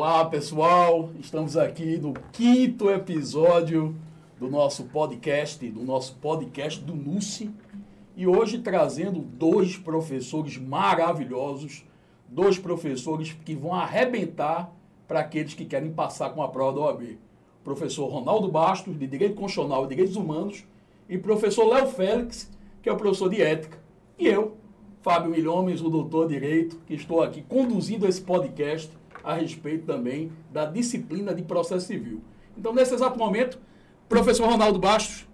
[0.00, 1.10] Olá, pessoal.
[1.18, 3.96] Estamos aqui no quinto episódio
[4.38, 7.50] do nosso podcast, do nosso podcast do NUSI.
[8.16, 11.84] E hoje trazendo dois professores maravilhosos,
[12.28, 14.72] dois professores que vão arrebentar
[15.08, 17.18] para aqueles que querem passar com a prova da OAB.
[17.64, 20.64] Professor Ronaldo Bastos, de Direito Constitucional e Direitos Humanos,
[21.08, 22.48] e professor Léo Félix,
[22.80, 23.80] que é o professor de Ética.
[24.16, 24.56] E eu,
[25.02, 28.96] Fábio Milhomes, o doutor de Direito, que estou aqui conduzindo esse podcast
[29.28, 32.22] a respeito também da disciplina de processo civil.
[32.56, 33.58] Então, nesse exato momento,
[34.08, 35.28] professor Ronaldo Bastos,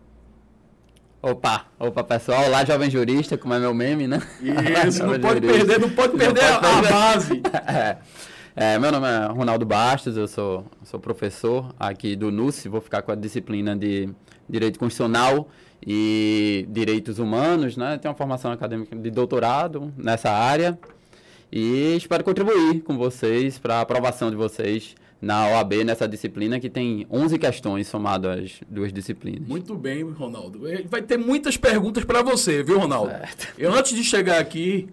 [1.22, 4.20] Opa, opa pessoal, olá jovem jurista, como é meu meme, né?
[4.86, 5.64] Isso, não pode jurista.
[5.64, 7.42] perder, não pode perder, não pode perder a, base.
[7.66, 7.96] é.
[8.54, 13.00] É, meu nome é Ronaldo Bastos, eu sou, sou professor aqui do NUSI, vou ficar
[13.00, 14.10] com a disciplina de
[14.46, 15.48] Direito Constitucional
[15.84, 17.96] e Direitos Humanos, né?
[17.96, 20.78] Tenho uma formação acadêmica de doutorado nessa área
[21.50, 26.68] e espero contribuir com vocês para a aprovação de vocês na OAB, nessa disciplina, que
[26.68, 29.48] tem 11 questões somadas às duas disciplinas.
[29.48, 30.68] Muito bem, Ronaldo.
[30.68, 33.10] É, vai ter muitas perguntas para você, viu, Ronaldo?
[33.10, 33.54] Certo.
[33.56, 34.88] Eu, antes de chegar aqui,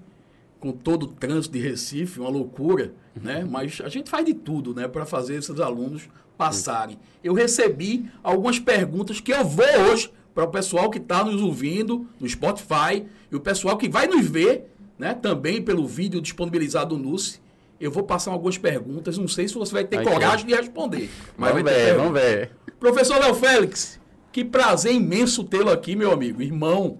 [0.59, 3.23] com todo o trânsito de Recife, uma loucura, uhum.
[3.23, 3.45] né?
[3.49, 6.97] Mas a gente faz de tudo, né, para fazer esses alunos passarem.
[7.23, 12.08] Eu recebi algumas perguntas que eu vou hoje para o pessoal que está nos ouvindo
[12.19, 14.71] no Spotify e o pessoal que vai nos ver,
[15.02, 17.41] né, também pelo vídeo disponibilizado no NUSE
[17.80, 21.09] eu vou passar algumas perguntas, não sei se você vai ter coragem de responder.
[21.35, 22.52] Mas vamos ver, vamos ver.
[22.80, 23.99] Professor Léo Félix,
[24.31, 26.99] que prazer imenso tê-lo aqui, meu amigo, irmão.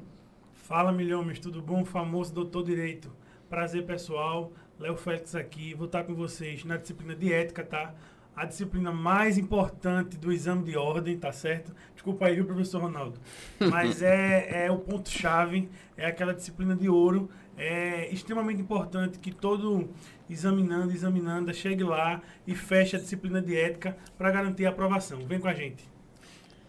[0.53, 1.85] Fala, milhões, tudo bom?
[1.85, 3.11] Famoso doutor Direito.
[3.47, 4.52] Prazer, pessoal.
[4.80, 5.75] Léo Félix aqui.
[5.75, 7.93] Vou estar com vocês na disciplina de ética, tá?
[8.36, 11.75] A disciplina mais importante do exame de ordem, tá certo?
[11.93, 13.19] Desculpa aí, viu, professor Ronaldo?
[13.59, 17.30] Mas é, é o ponto-chave, é aquela disciplina de ouro.
[17.64, 19.88] É extremamente importante que todo
[20.28, 25.20] examinando, examinando, chegue lá e feche a disciplina de ética para garantir a aprovação.
[25.27, 25.88] Vem com a gente.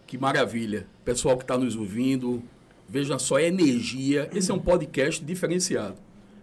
[0.05, 0.85] Que maravilha.
[1.03, 2.43] Pessoal que está nos ouvindo,
[2.87, 4.29] veja só a energia.
[4.31, 5.95] Esse é um podcast diferenciado.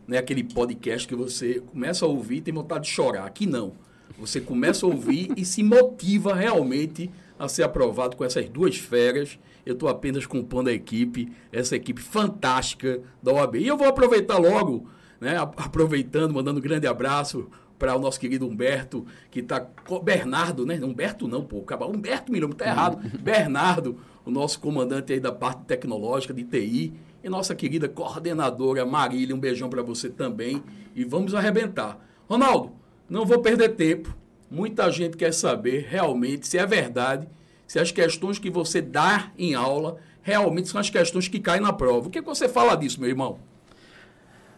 [0.05, 3.27] Não é aquele podcast que você começa a ouvir e tem vontade de chorar.
[3.27, 3.75] Aqui não.
[4.19, 7.09] Você começa a ouvir e se motiva realmente
[7.39, 9.39] a ser aprovado com essas duas feras.
[9.65, 13.57] Eu estou apenas compondo a equipe, essa equipe fantástica da OAB.
[13.57, 14.89] E eu vou aproveitar logo
[15.21, 15.37] né?
[15.37, 17.49] Aproveitando, mandando um grande abraço
[17.79, 19.67] para o nosso querido Humberto, que está.
[20.03, 20.81] Bernardo, né?
[20.83, 21.65] Humberto não, pô.
[21.95, 22.99] Humberto Milhão, está errado.
[23.21, 26.95] Bernardo, o nosso comandante aí da parte tecnológica de TI.
[27.23, 30.63] E nossa querida coordenadora Marília, um beijão para você também.
[30.97, 31.99] E vamos arrebentar.
[32.27, 32.73] Ronaldo,
[33.09, 34.17] não vou perder tempo.
[34.51, 37.29] Muita gente quer saber realmente se é verdade,
[37.71, 41.73] se as questões que você dá em aula realmente são as questões que caem na
[41.73, 42.09] prova.
[42.09, 43.39] O que, é que você fala disso, meu irmão?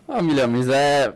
[0.08, 1.12] Ah, Milhames, é.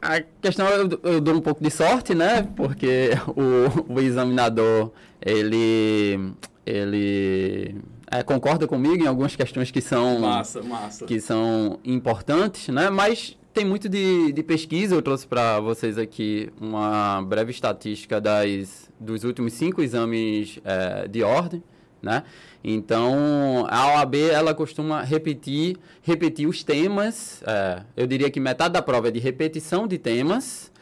[0.00, 2.48] A questão eu, eu dou um pouco de sorte, né?
[2.56, 4.90] Porque o, o examinador,
[5.20, 6.32] ele.
[6.64, 7.76] ele
[8.10, 10.20] é, concorda comigo em algumas questões que são.
[10.20, 11.04] Massa, massa.
[11.04, 12.88] Que são importantes, né?
[12.88, 14.96] Mas tem muito de, de pesquisa.
[14.96, 21.22] Eu trouxe para vocês aqui uma breve estatística das, dos últimos cinco exames é, de
[21.22, 21.62] ordem,
[22.02, 22.24] né?
[22.62, 27.42] Então, a OAB, ela costuma repetir, repetir os temas.
[27.46, 30.72] É, eu diria que metade da prova é de repetição de temas.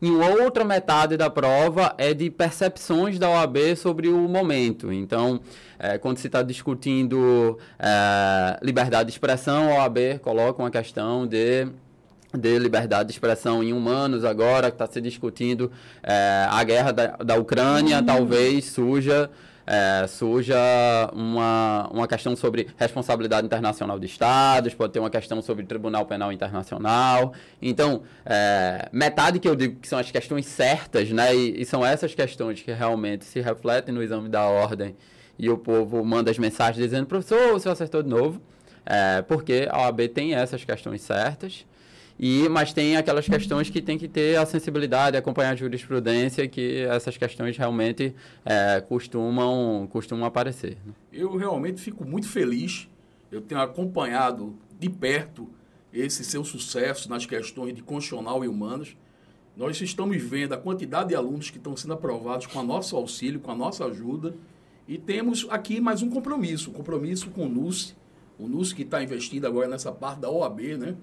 [0.00, 4.92] E outra metade da prova é de percepções da OAB sobre o momento.
[4.92, 5.40] Então,
[5.78, 11.68] é, quando se está discutindo é, liberdade de expressão, a OAB coloca uma questão de
[12.32, 15.70] de liberdade de expressão em humanos agora, que está se discutindo
[16.02, 18.04] é, a guerra da, da Ucrânia, uhum.
[18.04, 19.30] talvez suja
[19.66, 20.58] é, surja
[21.12, 26.32] uma, uma questão sobre responsabilidade internacional de Estados, pode ter uma questão sobre Tribunal Penal
[26.32, 27.32] Internacional.
[27.60, 31.34] Então, é, metade que eu digo que são as questões certas, né?
[31.34, 34.96] E, e, são essas questões que realmente se refletem no exame da ordem
[35.38, 38.40] e o povo manda as mensagens dizendo, professor, você acertou de novo.
[38.84, 41.64] É, porque a OAB tem essas questões certas.
[42.24, 46.82] E, mas tem aquelas questões que tem que ter a sensibilidade, acompanhar a jurisprudência, que
[46.82, 48.14] essas questões realmente
[48.44, 50.78] é, costumam, costumam aparecer.
[50.86, 50.92] Né?
[51.12, 52.88] Eu realmente fico muito feliz.
[53.28, 55.48] Eu tenho acompanhado de perto
[55.92, 58.96] esse seu sucesso nas questões de constitucional e humanas.
[59.56, 63.40] Nós estamos vendo a quantidade de alunos que estão sendo aprovados com o nosso auxílio,
[63.40, 64.32] com a nossa ajuda.
[64.86, 67.96] E temos aqui mais um compromisso, um compromisso com o NUS,
[68.38, 70.94] o NUS que está investindo agora nessa parte da OAB, né?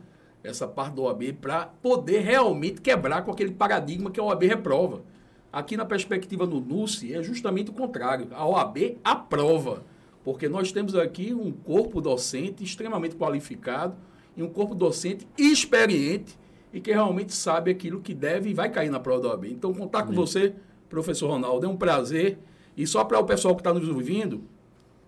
[0.43, 5.03] Essa parte da OAB para poder realmente quebrar com aquele paradigma que a OAB reprova.
[5.51, 8.27] Aqui na perspectiva do NUSE é justamente o contrário.
[8.31, 9.83] A OAB aprova,
[10.23, 13.95] porque nós temos aqui um corpo docente extremamente qualificado
[14.37, 16.37] e um corpo docente experiente
[16.71, 19.45] e que realmente sabe aquilo que deve e vai cair na prova da OAB.
[19.45, 20.53] Então, contar com você,
[20.87, 22.37] professor Ronaldo, é um prazer.
[22.77, 24.43] E só para o pessoal que está nos ouvindo,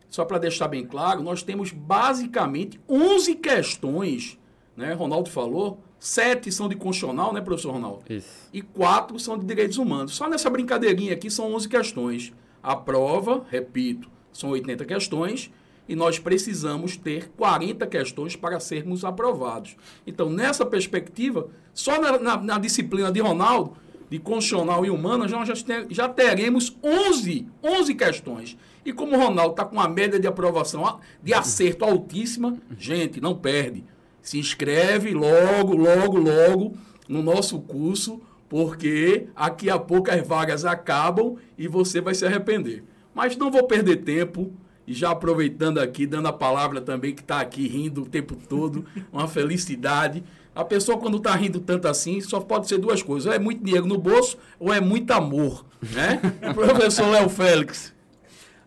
[0.09, 4.37] só para deixar bem claro, nós temos basicamente 11 questões,
[4.75, 4.93] né?
[4.93, 8.03] Ronaldo falou, sete são de constitucional, né, professor Ronaldo?
[8.09, 8.49] Isso.
[8.51, 10.13] E quatro são de direitos humanos.
[10.13, 12.33] Só nessa brincadeirinha aqui são 11 questões.
[12.61, 15.51] A prova, repito, são 80 questões
[15.87, 19.75] e nós precisamos ter 40 questões para sermos aprovados.
[20.05, 23.75] Então, nessa perspectiva, só na, na, na disciplina de Ronaldo,
[24.09, 25.53] de constitucional e humana, nós já,
[25.89, 28.57] já teremos 11, 11 questões.
[28.85, 33.35] E como o Ronaldo está com uma média de aprovação, de acerto altíssima, gente, não
[33.35, 33.85] perde.
[34.21, 36.77] Se inscreve logo, logo, logo
[37.07, 42.83] no nosso curso, porque aqui a pouco as vagas acabam e você vai se arrepender.
[43.13, 44.51] Mas não vou perder tempo.
[44.87, 48.83] E já aproveitando aqui, dando a palavra também, que está aqui rindo o tempo todo,
[49.13, 50.23] uma felicidade.
[50.53, 53.63] A pessoa, quando está rindo tanto assim, só pode ser duas coisas: ou é muito
[53.63, 55.65] dinheiro no bolso, ou é muito amor.
[55.81, 56.19] Né?
[56.53, 57.93] Professor Léo Félix.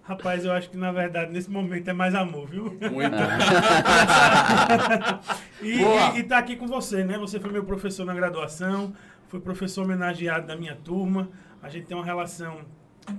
[0.05, 2.65] Rapaz, eu acho que na verdade nesse momento é mais amor, viu?
[2.65, 3.17] Muito.
[5.63, 7.17] e, e, e tá aqui com você, né?
[7.17, 8.93] Você foi meu professor na graduação,
[9.29, 11.31] foi professor homenageado da minha turma.
[11.63, 12.67] A gente tem uma relação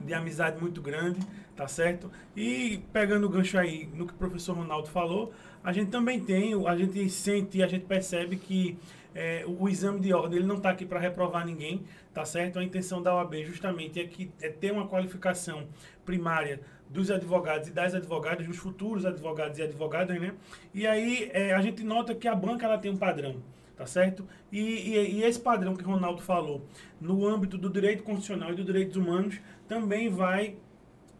[0.05, 1.19] de amizade muito grande,
[1.55, 2.11] tá certo?
[2.35, 5.33] E pegando o gancho aí no que o professor Ronaldo falou,
[5.63, 8.77] a gente também tem, a gente sente, a gente percebe que
[9.15, 11.83] é, o, o, exame de ordem ele não está aqui para reprovar ninguém,
[12.13, 12.59] tá certo?
[12.59, 15.67] A intenção da OAB justamente é, que, é ter uma qualificação
[16.05, 16.59] primária
[16.89, 20.33] dos advogados e das advogadas, dos futuros advogados e advogadas, né?
[20.73, 23.37] E aí é, a gente nota que a banca ela tem um padrão,
[23.75, 24.27] tá certo?
[24.51, 26.65] E, e, e, esse padrão que o Ronaldo falou,
[26.99, 30.57] no âmbito do direito constitucional e dos direitos humanos, também vai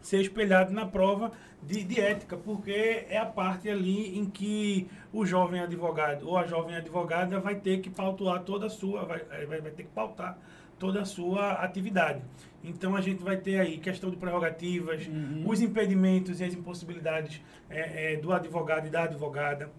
[0.01, 1.31] ser espelhado na prova
[1.63, 6.45] de, de, ética, porque é a parte ali em que o jovem advogado ou a
[6.45, 10.38] jovem advogada vai ter que pautar toda a sua, vai, vai, vai ter que pautar
[10.77, 12.22] toda a sua atividade.
[12.63, 15.44] Então a gente vai ter aí questão de prerrogativas, uhum.
[15.45, 19.69] os impedimentos e as impossibilidades é, é, do advogado e da advogada.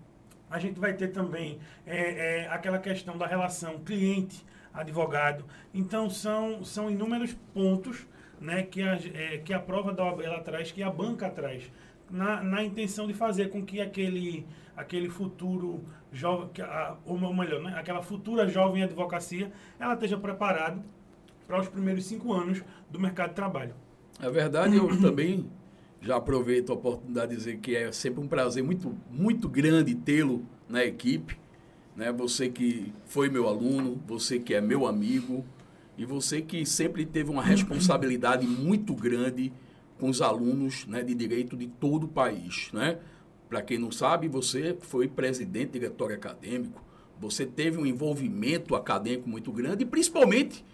[0.48, 5.44] A gente vai ter também é, é aquela questão da relação cliente-advogado.
[5.75, 8.06] Então são, são inúmeros pontos
[8.40, 11.70] né, que, a, é, que a prova da OAB ela traz, que a banca traz,
[12.10, 14.46] na, na intenção de fazer com que aquele,
[14.76, 15.84] aquele futuro
[16.16, 16.48] jovem,
[17.04, 20.82] ou melhor, né, aquela futura jovem advocacia, ela esteja preparada
[21.46, 23.74] para os primeiros cinco anos do mercado de trabalho.
[24.20, 25.46] É verdade, eu também
[26.00, 30.44] já aproveito a oportunidade de dizer que é sempre um prazer muito, muito grande tê-lo
[30.68, 31.38] na equipe.
[31.94, 32.12] Né?
[32.12, 35.44] Você que foi meu aluno, você que é meu amigo
[35.98, 39.52] e você que sempre teve uma responsabilidade muito grande
[39.98, 42.70] com os alunos né, de direito de todo o país.
[42.72, 42.98] Né?
[43.48, 46.82] Para quem não sabe, você foi presidente diretório acadêmico,
[47.19, 50.64] você teve um envolvimento acadêmico muito grande e principalmente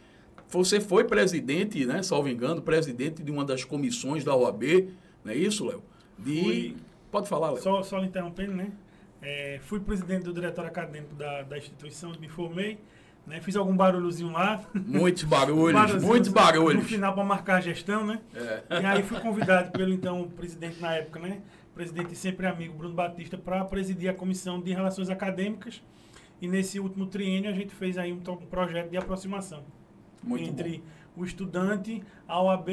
[0.48, 4.88] você foi presidente, né, salvo engano, presidente de uma das comissões da OAB,
[5.24, 5.82] não é isso, Léo?
[6.18, 6.42] De...
[6.42, 6.76] Fui...
[7.10, 7.62] Pode falar, Léo.
[7.62, 8.72] Só, só interrompendo, né?
[9.20, 12.78] É, fui presidente do diretório acadêmico da, da instituição, me formei,
[13.26, 13.40] né?
[13.40, 14.64] Fiz algum barulhozinho lá.
[14.74, 16.82] Muitos barulhos, muitos barulhos.
[16.82, 18.20] No final para marcar a gestão, né?
[18.34, 18.80] É.
[18.80, 21.40] E aí fui convidado pelo então presidente na época, né?
[21.74, 25.82] Presidente sempre amigo Bruno Batista para presidir a comissão de relações acadêmicas.
[26.40, 29.62] E nesse último triênio a gente fez aí um, um projeto de aproximação.
[30.22, 31.22] Muito entre bom.
[31.22, 32.68] o estudante, a OAB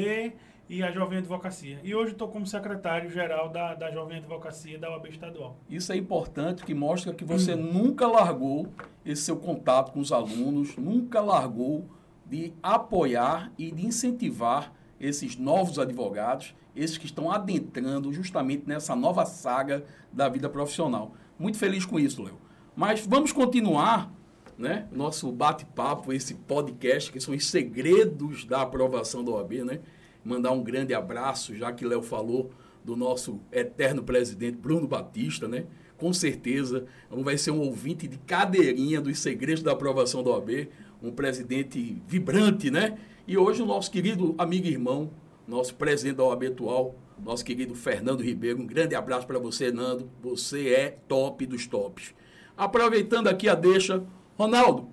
[0.68, 1.80] e a Jovem Advocacia.
[1.82, 5.56] E hoje estou como secretário-geral da, da Jovem Advocacia da OAB Estadual.
[5.68, 7.72] Isso é importante, que mostra que você hum.
[7.72, 8.68] nunca largou
[9.04, 11.88] esse seu contato com os alunos, nunca largou
[12.24, 19.24] de apoiar e de incentivar esses novos advogados, esses que estão adentrando justamente nessa nova
[19.24, 21.14] saga da vida profissional.
[21.38, 22.38] Muito feliz com isso, Léo.
[22.76, 24.12] Mas vamos continuar
[24.60, 24.86] né?
[24.92, 29.80] Nosso bate-papo, esse podcast, que são os segredos da aprovação da OAB, né?
[30.22, 32.50] Mandar um grande abraço, já que Léo falou
[32.84, 35.64] do nosso eterno presidente Bruno Batista, né?
[35.96, 40.68] Com certeza, vai ser um ouvinte de cadeirinha dos segredos da aprovação da OAB,
[41.02, 42.98] um presidente vibrante, né?
[43.26, 45.10] E hoje o nosso querido amigo e irmão,
[45.46, 48.60] nosso presidente da OAB atual, nosso querido Fernando Ribeiro.
[48.60, 50.10] Um grande abraço para você, Nando.
[50.22, 52.14] Você é top dos tops.
[52.56, 54.02] Aproveitando aqui a deixa,
[54.36, 54.88] Ronaldo,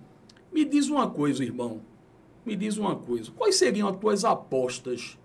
[0.51, 1.81] me diz uma coisa, irmão.
[2.45, 3.31] Me diz uma coisa.
[3.31, 5.17] Quais seriam as tuas apostas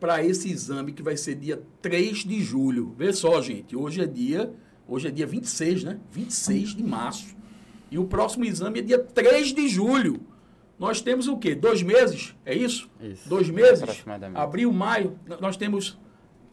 [0.00, 2.94] para esse exame que vai ser dia 3 de julho?
[2.96, 3.76] Vê só, gente.
[3.76, 4.52] Hoje é dia,
[4.88, 6.00] hoje é dia 26, né?
[6.10, 7.36] 26 de março.
[7.90, 10.20] E o próximo exame é dia 3 de julho.
[10.78, 11.54] Nós temos o quê?
[11.54, 12.34] Dois meses?
[12.44, 12.90] É isso?
[13.00, 13.28] Isso.
[13.28, 14.04] Dois meses?
[14.34, 15.18] Abril, maio.
[15.40, 15.98] Nós temos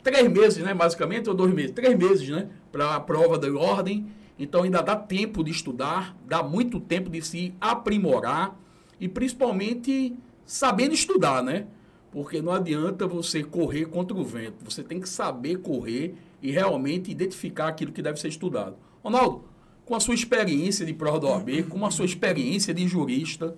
[0.04, 0.74] três meses, né?
[0.74, 1.72] Basicamente, ou dois meses?
[1.72, 2.50] Três meses, né?
[2.72, 4.08] Para a prova da ordem
[4.42, 8.60] então ainda dá tempo de estudar, dá muito tempo de se aprimorar
[9.00, 11.68] e principalmente sabendo estudar, né?
[12.12, 14.66] Porque não adianta você correr contra o vento.
[14.66, 18.78] Você tem que saber correr e realmente identificar aquilo que deve ser estudado.
[19.04, 19.46] Ronaldo,
[19.86, 23.56] com a sua experiência de prova da OAB, com a sua experiência de jurista,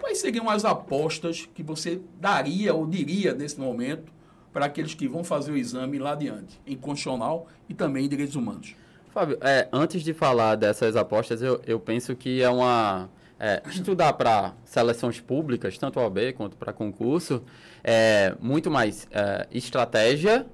[0.00, 4.12] quais seriam as apostas que você daria ou diria nesse momento
[4.52, 8.36] para aqueles que vão fazer o exame lá adiante, em constitucional e também em direitos
[8.36, 8.74] humanos?
[9.10, 14.12] Fábio, é, antes de falar dessas apostas, eu, eu penso que é uma é, estudar
[14.14, 17.42] para seleções públicas, tanto OAB quanto para concurso,
[17.82, 20.46] é muito mais é, estratégia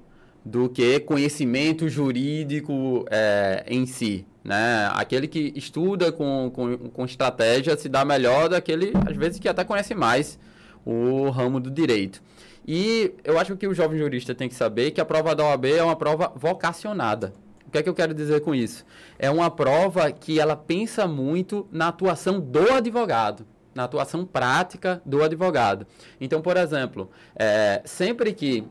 [0.45, 4.27] do que conhecimento jurídico é, em si.
[4.45, 4.91] Né?
[4.93, 9.65] Aquele que estuda com, com, com estratégia se dá melhor daquele, às vezes, que até
[9.65, 10.39] conhece mais
[10.85, 12.23] o ramo do direito.
[12.67, 15.67] E eu acho que o jovem jurista tem que saber que a prova da OAB
[15.67, 17.33] é uma prova vocacionada.
[17.67, 18.85] O que é que eu quero dizer com isso?
[19.19, 25.23] É uma prova que ela pensa muito na atuação do advogado, na atuação prática do
[25.23, 25.87] advogado.
[26.21, 28.65] Então, por exemplo, é, sempre que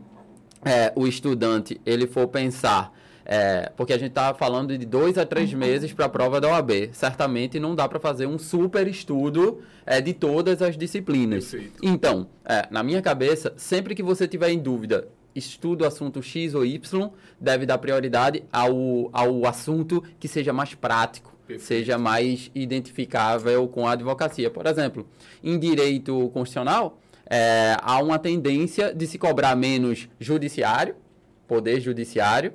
[0.64, 2.92] é, o estudante ele for pensar
[3.24, 6.48] é, porque a gente está falando de dois a três meses para a prova da
[6.48, 6.90] OAB.
[6.92, 11.50] Certamente não dá para fazer um super estudo é, de todas as disciplinas.
[11.50, 11.80] Perfeito.
[11.82, 16.54] Então, é, na minha cabeça, sempre que você tiver em dúvida estuda o assunto X
[16.54, 17.10] ou Y,
[17.40, 23.92] deve dar prioridade ao, ao assunto que seja mais prático, seja mais identificável com a
[23.92, 24.50] advocacia.
[24.50, 25.06] Por exemplo,
[25.42, 30.94] em direito constitucional, é, há uma tendência de se cobrar menos judiciário,
[31.46, 32.52] poder judiciário,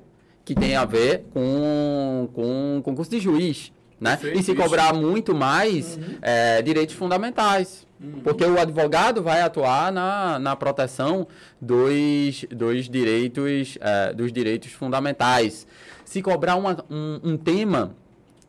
[0.48, 3.70] que tem a ver com, com concurso de juiz.
[4.00, 4.12] Né?
[4.12, 4.62] Perfeito, E se isso.
[4.62, 7.86] cobrar muito mais é, direitos fundamentais.
[8.24, 11.26] Porque o advogado vai atuar na, na proteção
[11.60, 15.66] dos, dos, direitos, é, dos direitos fundamentais.
[16.02, 17.94] Se cobrar uma, um, um tema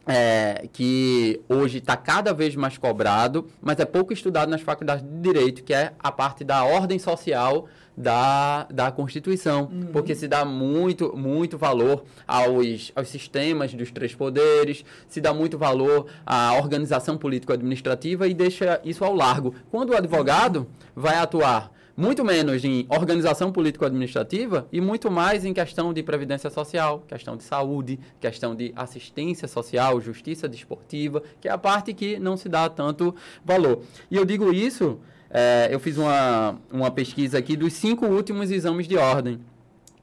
[0.08, 5.20] é, que hoje está cada vez mais cobrado, mas é pouco estudado nas faculdades de
[5.20, 7.68] direito, que é a parte da ordem social
[8.00, 14.86] da, da Constituição, porque se dá muito, muito valor aos, aos sistemas dos três poderes,
[15.10, 19.54] se dá muito valor à organização político-administrativa e deixa isso ao largo.
[19.70, 20.66] Quando o advogado
[20.96, 27.04] vai atuar muito menos em organização político-administrativa e muito mais em questão de previdência social,
[27.06, 32.38] questão de saúde, questão de assistência social, justiça desportiva, que é a parte que não
[32.38, 33.14] se dá tanto
[33.44, 33.82] valor.
[34.10, 34.98] E eu digo isso,
[35.30, 39.40] é, eu fiz uma, uma pesquisa aqui dos cinco últimos exames de ordem.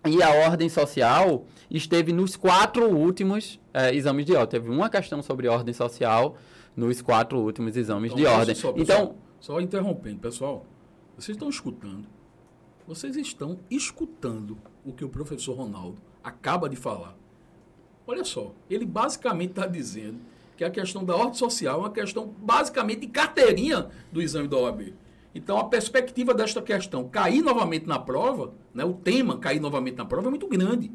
[0.06, 4.60] E a ordem social esteve nos quatro últimos é, exames de ordem.
[4.60, 6.36] Teve uma questão sobre ordem social
[6.76, 8.54] nos quatro últimos exames de olha ordem.
[8.54, 10.64] Só, então, pessoal, só interrompendo, pessoal.
[11.16, 12.06] Vocês estão escutando.
[12.86, 17.16] Vocês estão escutando o que o professor Ronaldo acaba de falar.
[18.06, 20.20] Olha só, ele basicamente está dizendo
[20.56, 24.56] que a questão da ordem social é uma questão basicamente de carteirinha do exame da
[24.56, 24.94] OAB.
[25.36, 30.06] Então, a perspectiva desta questão cair novamente na prova, né, o tema cair novamente na
[30.06, 30.90] prova é muito grande.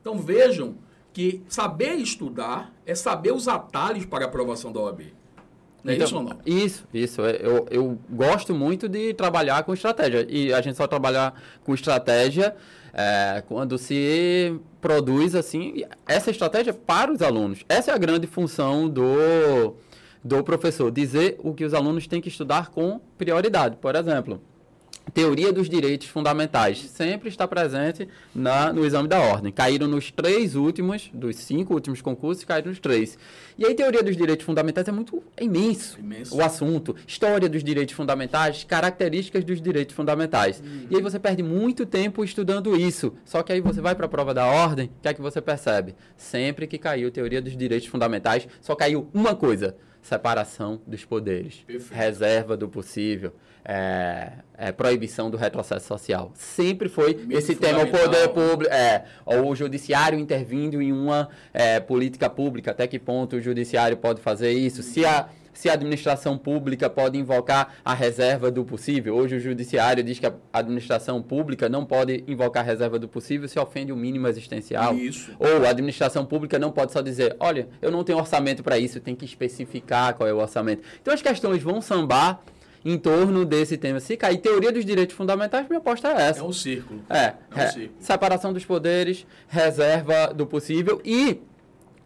[0.00, 0.76] Então, vejam
[1.12, 5.12] que saber estudar é saber os atalhos para a aprovação da OAB.
[5.84, 6.38] Não é Então, isso ou não?
[6.46, 7.22] Isso, isso.
[7.22, 10.26] É, Eu, eu gosto muito de trabalhar com estratégia.
[10.26, 12.56] E a gente só trabalhar com estratégia
[12.94, 17.62] é, quando se produz assim essa estratégia para os alunos.
[17.68, 19.76] Essa é a grande função do,
[20.24, 23.76] do professor, dizer o que os alunos têm que estudar com prioridade.
[23.76, 24.40] Por exemplo,
[25.12, 29.52] Teoria dos direitos fundamentais sempre está presente na, no exame da ordem.
[29.52, 33.18] Caíram nos três últimos, dos cinco últimos concursos, caíram nos três.
[33.58, 36.34] E aí, teoria dos direitos fundamentais é muito é imenso, Imenso.
[36.34, 36.96] o assunto.
[37.06, 40.62] História dos direitos fundamentais, características dos direitos fundamentais.
[40.88, 43.12] E aí você perde muito tempo estudando isso.
[43.24, 45.42] Só que aí você vai para a prova da ordem, o que é que você
[45.42, 45.94] percebe?
[46.16, 51.94] Sempre que caiu teoria dos direitos fundamentais, só caiu uma coisa: separação dos poderes, Perfeito.
[51.94, 53.32] reserva do possível,
[53.64, 56.32] é, é, proibição do retrocesso social.
[56.34, 61.28] Sempre foi Mito esse tema, o poder público, é, ou o judiciário intervindo em uma
[61.54, 65.74] é, política pública, até que ponto o judiciário pode fazer isso, se a, se a
[65.74, 69.14] administração pública pode invocar a reserva do possível.
[69.16, 73.48] Hoje o judiciário diz que a administração pública não pode invocar a reserva do possível
[73.48, 74.94] se ofende o mínimo existencial.
[74.96, 75.32] Isso.
[75.38, 79.00] Ou a administração pública não pode só dizer, olha, eu não tenho orçamento para isso,
[79.00, 80.82] tem que especificar qual é o orçamento.
[81.00, 82.42] Então as questões vão sambar
[82.84, 84.00] em torno desse tema.
[84.00, 86.40] Se cair teoria dos direitos fundamentais, minha aposta é essa.
[86.40, 87.00] É um círculo.
[87.08, 87.96] É, É um é, círculo.
[88.00, 91.40] separação dos poderes, reserva do possível e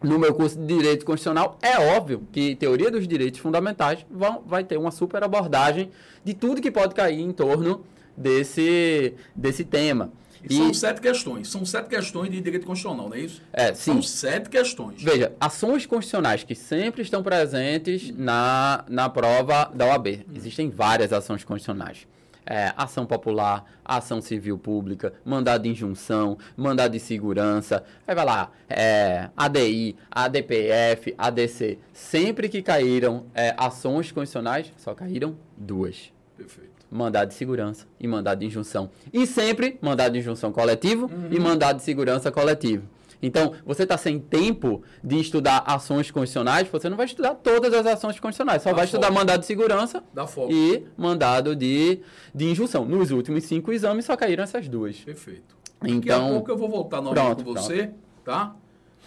[0.01, 4.63] no meu curso de Direito Constitucional, é óbvio que teoria dos direitos fundamentais vão, vai
[4.63, 5.89] ter uma super abordagem
[6.23, 7.83] de tudo que pode cair em torno
[8.15, 10.11] desse, desse tema.
[10.49, 11.49] E são sete questões.
[11.49, 13.41] São sete questões de direito constitucional, não é isso?
[13.51, 13.93] É, sim.
[13.93, 15.01] São sete questões.
[15.01, 20.25] Veja, ações constitucionais que sempre estão presentes na, na prova da OAB.
[20.35, 22.07] Existem várias ações constitucionais.
[22.47, 28.51] É, ação popular, ação civil pública, mandado de injunção, mandado de segurança, aí vai lá,
[28.69, 31.77] é, ADI, ADPF, ADC.
[31.93, 36.11] Sempre que caíram é, ações constitucionais, só caíram duas.
[36.35, 36.71] Perfeito.
[36.89, 38.89] Mandado de segurança e mandado de injunção.
[39.11, 41.27] E sempre mandado de injunção coletivo uhum.
[41.31, 42.87] e mandado de segurança coletivo.
[43.21, 47.85] Então, você está sem tempo de estudar ações constitucionais, você não vai estudar todas as
[47.85, 48.97] ações constitucionais, só Dá vai foco.
[48.97, 50.03] estudar mandado de segurança
[50.49, 51.99] e mandado de,
[52.33, 52.85] de injunção.
[52.85, 54.97] Nos últimos cinco exames só caíram essas duas.
[54.97, 55.57] Perfeito.
[55.83, 57.95] Então, Daqui a pouco eu vou voltar novamente pronto, com você, pronto.
[58.23, 58.55] tá?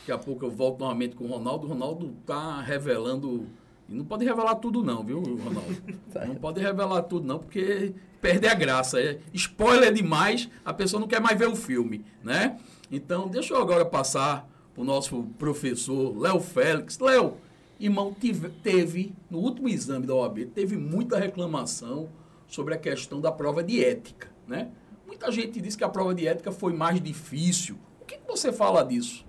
[0.00, 1.66] Daqui a pouco eu volto novamente com o Ronaldo.
[1.66, 3.46] O Ronaldo está revelando.
[3.88, 5.76] E não pode revelar tudo, não, viu, Ronaldo?
[6.28, 9.00] não pode revelar tudo, não, porque perde a graça.
[9.00, 12.56] É, spoiler demais, a pessoa não quer mais ver o filme, né?
[12.90, 16.98] Então, deixa eu agora passar para o nosso professor Léo Félix.
[16.98, 17.36] Léo,
[17.78, 22.08] irmão, tive, teve, no último exame da OAB, teve muita reclamação
[22.48, 24.70] sobre a questão da prova de ética, né?
[25.06, 27.76] Muita gente disse que a prova de ética foi mais difícil.
[28.00, 29.24] O que, que você fala disso?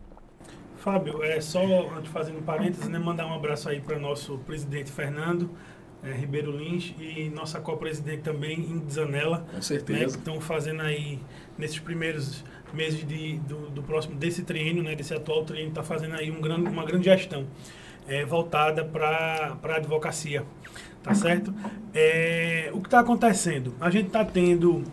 [0.77, 1.62] Fábio, é só,
[2.06, 5.51] fazendo parênteses, né, mandar um abraço aí para nosso presidente Fernando
[6.03, 9.46] é, Ribeiro Lins e nossa co-presidente também, Indizanela.
[9.53, 10.00] Com certeza.
[10.00, 11.20] Né, que estão fazendo aí,
[11.58, 12.43] nesses primeiros
[12.74, 16.41] meses de, do, do próximo desse triênio, né, desse atual triênio, está fazendo aí um
[16.41, 17.46] grande, uma grande gestão
[18.08, 20.43] é, voltada para a advocacia,
[21.03, 21.53] tá certo?
[21.93, 23.75] É, o que está acontecendo?
[23.79, 24.84] A gente está tendo,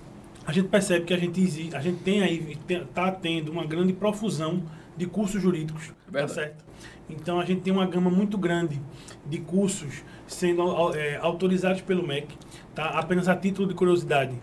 [0.47, 4.63] a gente percebe que a gente, a gente tem aí, está tendo uma grande profusão
[4.97, 6.68] de cursos jurídicos, é tá certo?
[7.09, 8.81] Então a gente tem uma gama muito grande
[9.27, 12.35] de cursos sendo é, autorizados pelo MEC,
[12.75, 12.91] tá?
[12.91, 14.35] Apenas a título de curiosidade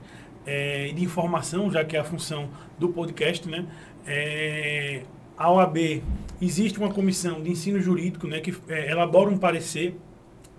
[0.45, 3.65] é, de informação, já que é a função do podcast, né?
[4.05, 5.03] É,
[5.37, 6.01] a OAB
[6.41, 9.95] existe uma comissão de ensino jurídico, né, que é, elabora um parecer,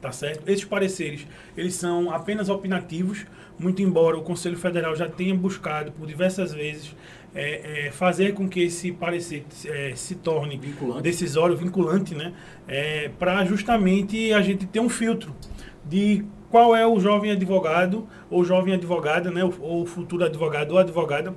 [0.01, 0.49] tá certo?
[0.49, 3.27] Esses pareceres, eles são apenas opinativos,
[3.59, 6.95] muito embora o Conselho Federal já tenha buscado por diversas vezes
[7.37, 11.03] é, é, fazer com que esse parecer é, se torne vinculante.
[11.03, 12.33] decisório, vinculante, né?
[12.67, 15.37] É, para justamente a gente ter um filtro
[15.85, 21.35] de qual é o jovem advogado ou jovem advogada, né, ou, futuro advogado ou advogada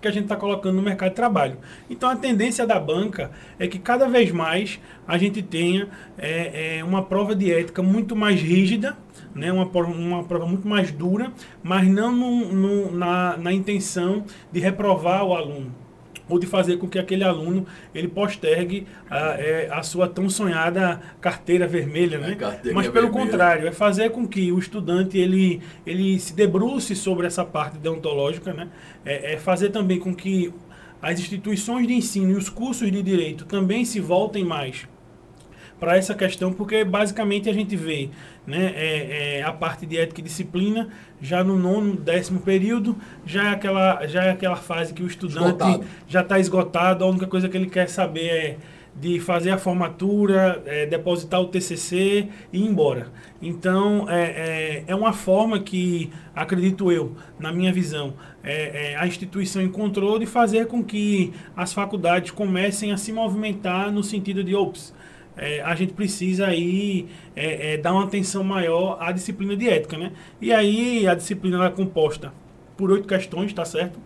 [0.00, 1.58] que a gente está colocando no mercado de trabalho.
[1.88, 6.84] Então a tendência da banca é que cada vez mais a gente tenha é, é,
[6.84, 8.96] uma prova de ética muito mais rígida,
[9.34, 14.60] né, uma, uma prova muito mais dura, mas não no, no, na, na intenção de
[14.60, 15.82] reprovar o aluno
[16.28, 21.00] ou de fazer com que aquele aluno ele postergue a, é, a sua tão sonhada
[21.20, 22.34] carteira vermelha, né?
[22.34, 23.24] Carteira Mas pelo vermelha.
[23.24, 28.52] contrário, é fazer com que o estudante ele, ele se debruce sobre essa parte deontológica,
[28.52, 28.68] né?
[29.04, 30.52] É, é fazer também com que
[31.02, 34.86] as instituições de ensino e os cursos de direito também se voltem mais
[35.82, 38.08] para essa questão, porque basicamente a gente vê
[38.46, 40.88] né, é, é, a parte de ética e disciplina
[41.20, 45.46] já no nono, décimo período, já é aquela, já é aquela fase que o estudante
[45.48, 45.84] esgotado.
[46.06, 48.56] já está esgotado, a única coisa que ele quer saber é
[48.94, 53.08] de fazer a formatura, é, depositar o TCC e ir embora.
[53.40, 58.14] Então, é, é, é, uma forma que, acredito eu, na minha visão,
[58.44, 63.90] é, é, a instituição encontrou de fazer com que as faculdades comecem a se movimentar
[63.90, 64.94] no sentido de, ops,
[65.36, 69.96] é, a gente precisa aí é, é, dar uma atenção maior à disciplina de ética,
[69.96, 70.12] né?
[70.40, 72.32] E aí a disciplina é composta
[72.76, 73.98] por oito questões, tá certo?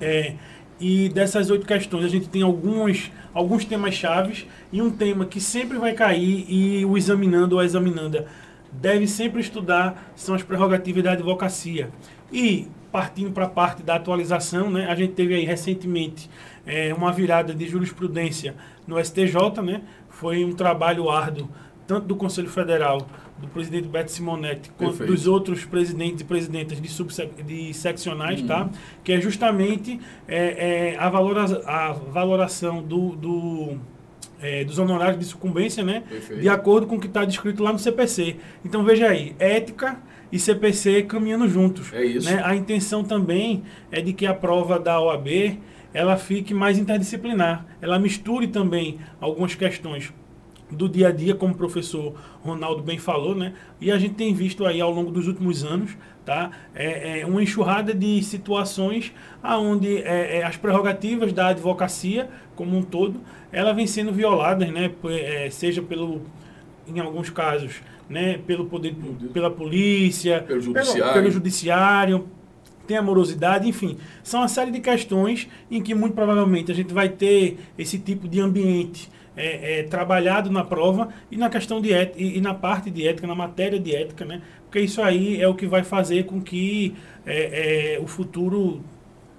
[0.00, 0.34] É,
[0.80, 5.40] e dessas oito questões a gente tem alguns, alguns temas chaves e um tema que
[5.40, 8.26] sempre vai cair e o examinando ou a examinanda
[8.72, 11.90] deve sempre estudar são as prerrogativas da advocacia.
[12.32, 16.28] E partindo para a parte da atualização, né, a gente teve aí recentemente
[16.66, 18.54] é, uma virada de jurisprudência
[18.86, 19.82] no STJ, né,
[20.22, 21.50] foi um trabalho árduo,
[21.84, 23.08] tanto do Conselho Federal,
[23.40, 25.12] do presidente Beto Simonetti, quanto Perfeito.
[25.12, 28.46] dos outros presidentes e presidentas de, subsec de seccionais, uhum.
[28.46, 28.70] tá?
[29.02, 33.78] Que é justamente é, é, a, valora a valoração do, do
[34.40, 36.04] é, dos honorários de sucumbência, né?
[36.08, 36.40] Perfeito.
[36.40, 38.36] De acordo com o que está descrito lá no CPC.
[38.64, 39.98] Então veja aí, ética
[40.30, 41.92] e CPC caminhando juntos.
[41.92, 42.30] É isso.
[42.30, 42.40] Né?
[42.44, 45.58] A intenção também é de que a prova da OAB
[45.92, 47.66] ela fique mais interdisciplinar.
[47.80, 50.12] Ela misture também algumas questões
[50.70, 53.52] do dia a dia, como o professor Ronaldo bem falou, né?
[53.80, 56.50] E a gente tem visto aí ao longo dos últimos anos, tá?
[56.74, 62.82] É, é uma enxurrada de situações aonde é, é, as prerrogativas da advocacia como um
[62.82, 64.90] todo, ela vem sendo violadas, né?
[65.10, 66.22] É, seja pelo,
[66.86, 68.38] em alguns casos, né?
[68.46, 68.94] Pelo poder,
[69.32, 72.28] pela polícia, pelo judiciário, pelo, pelo judiciário
[72.86, 73.96] tem amorosidade, enfim.
[74.22, 78.28] São uma série de questões em que muito provavelmente a gente vai ter esse tipo
[78.28, 82.54] de ambiente é, é, trabalhado na prova e na questão de ética, e, e, na
[82.54, 84.42] parte de ética, na matéria de ética, né?
[84.64, 88.82] Porque isso aí é o que vai fazer com que é, é o futuro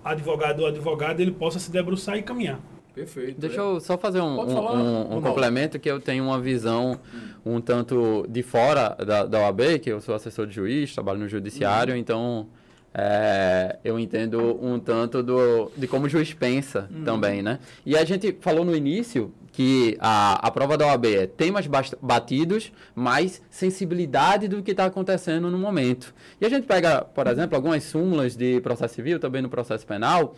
[0.04, 2.60] advogado ou advogada ele possa se debruçar e caminhar.
[2.94, 3.40] Perfeito.
[3.40, 3.60] Deixa é.
[3.60, 7.00] eu só fazer um, um, um, um complemento que eu tenho uma visão
[7.44, 11.28] um tanto de fora da, da OAB, que eu sou assessor de juiz, trabalho no
[11.28, 12.00] judiciário, uhum.
[12.00, 12.48] então
[12.94, 17.04] é, eu entendo um tanto do, de como o juiz pensa uhum.
[17.04, 17.60] também, né?
[17.86, 21.68] E a gente falou no início que a, a prova da OAB é temas
[22.02, 26.14] batidos, mais sensibilidade do que está acontecendo no momento.
[26.40, 30.36] E a gente pega, por exemplo, algumas súmulas de processo civil, também no processo penal,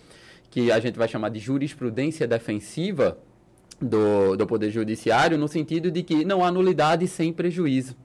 [0.50, 3.18] que a gente vai chamar de jurisprudência defensiva
[3.82, 7.96] do, do Poder Judiciário, no sentido de que não há nulidade sem prejuízo.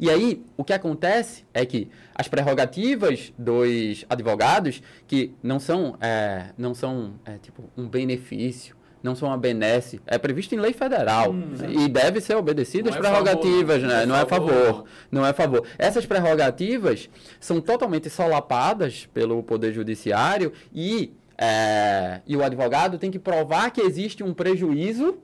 [0.00, 6.46] E aí, o que acontece é que as prerrogativas dos advogados, que não são, é,
[6.56, 11.32] não são é, tipo, um benefício, não são uma benesse, é previsto em lei federal
[11.32, 14.06] hum, e deve ser obedecido as é prerrogativas, favor, né?
[14.06, 15.66] Não é favor, não é favor.
[15.78, 17.08] Essas prerrogativas
[17.38, 23.80] são totalmente solapadas pelo Poder Judiciário e é, e o advogado tem que provar que
[23.80, 25.18] existe um prejuízo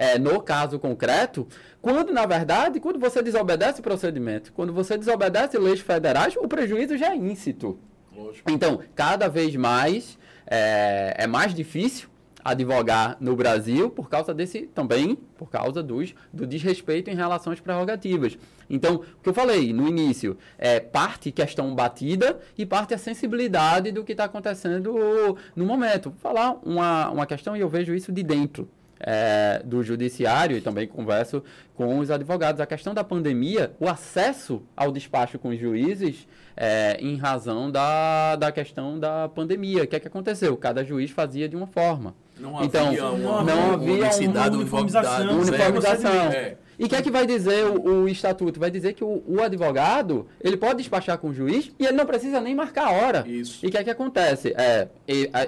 [0.00, 1.46] é, no caso concreto,
[1.82, 6.96] quando, na verdade, quando você desobedece o procedimento, quando você desobedece leis federais, o prejuízo
[6.96, 7.78] já é íncito.
[8.16, 8.50] Lógico.
[8.50, 12.08] Então, cada vez mais é, é mais difícil
[12.42, 17.60] advogar no Brasil por causa desse também por causa dos, do desrespeito em relação às
[17.60, 18.38] prerrogativas.
[18.70, 23.92] Então, o que eu falei no início é parte questão batida e parte a sensibilidade
[23.92, 26.08] do que está acontecendo no momento.
[26.08, 28.66] Vou falar uma, uma questão e eu vejo isso de dentro.
[29.02, 31.42] É, do judiciário e também converso
[31.74, 32.60] com os advogados.
[32.60, 38.36] A questão da pandemia, o acesso ao despacho com os juízes é, em razão da,
[38.36, 39.84] da questão da pandemia.
[39.84, 40.54] O que é que aconteceu?
[40.56, 42.14] Cada juiz fazia de uma forma.
[42.38, 44.10] Não então, havia uma, não havia
[44.52, 45.38] uniformização.
[45.38, 46.12] uniformização.
[46.32, 46.56] É.
[46.80, 48.58] E o que é que vai dizer o, o, estatuto?
[48.58, 52.06] Vai dizer que o, o, advogado, ele pode despachar com o juiz e ele não
[52.06, 53.24] precisa nem marcar a hora.
[53.28, 53.62] Isso.
[53.62, 54.54] E o que é que acontece?
[54.56, 54.88] É,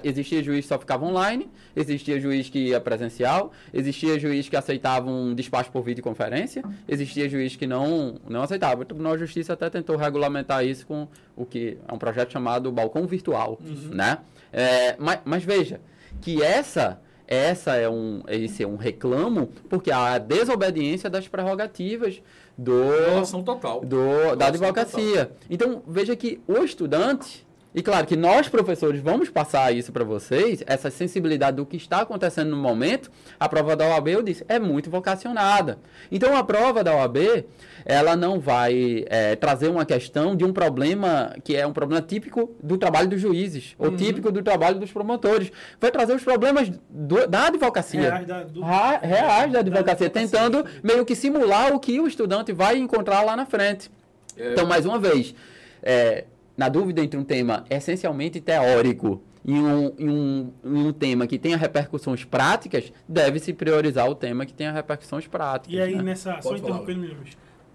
[0.05, 5.11] existia juiz que só ficava online, existia juiz que ia presencial, existia juiz que aceitava
[5.11, 8.83] um despacho por videoconferência, existia juiz que não, não aceitava.
[8.83, 12.71] O Tribunal de Justiça até tentou regulamentar isso com o que é um projeto chamado
[12.71, 13.95] Balcão Virtual, uhum.
[13.95, 14.19] né?
[14.53, 15.81] É, mas, mas veja,
[16.21, 17.01] que essa
[17.33, 22.21] essa é um esse é um reclamo porque há a desobediência das prerrogativas
[22.59, 25.27] do total do da advocacia.
[25.27, 25.37] Total.
[25.49, 30.63] Então veja que o estudante e claro que nós, professores, vamos passar isso para vocês,
[30.67, 33.11] essa sensibilidade do que está acontecendo no momento.
[33.41, 35.79] A prova da OAB, eu disse, é muito vocacionada.
[36.11, 37.47] Então, a prova da OAB,
[37.87, 42.55] ela não vai é, trazer uma questão de um problema que é um problema típico
[42.63, 43.97] do trabalho dos juízes, ou uhum.
[43.97, 45.51] típico do trabalho dos promotores.
[45.81, 48.03] Vai trazer os problemas do, da advocacia.
[48.03, 52.53] Reais da, do, reais da advocacia, da tentando meio que simular o que o estudante
[52.53, 53.91] vai encontrar lá na frente.
[54.37, 54.53] É.
[54.53, 55.35] Então, mais uma vez,
[55.83, 56.25] é,
[56.57, 61.39] na dúvida entre um tema essencialmente teórico e um, e um, e um tema que
[61.39, 65.75] tenha repercussões práticas, deve-se priorizar o tema que tenha repercussões práticas.
[65.75, 66.03] E aí, né?
[66.03, 67.17] nessa, só interrompendo,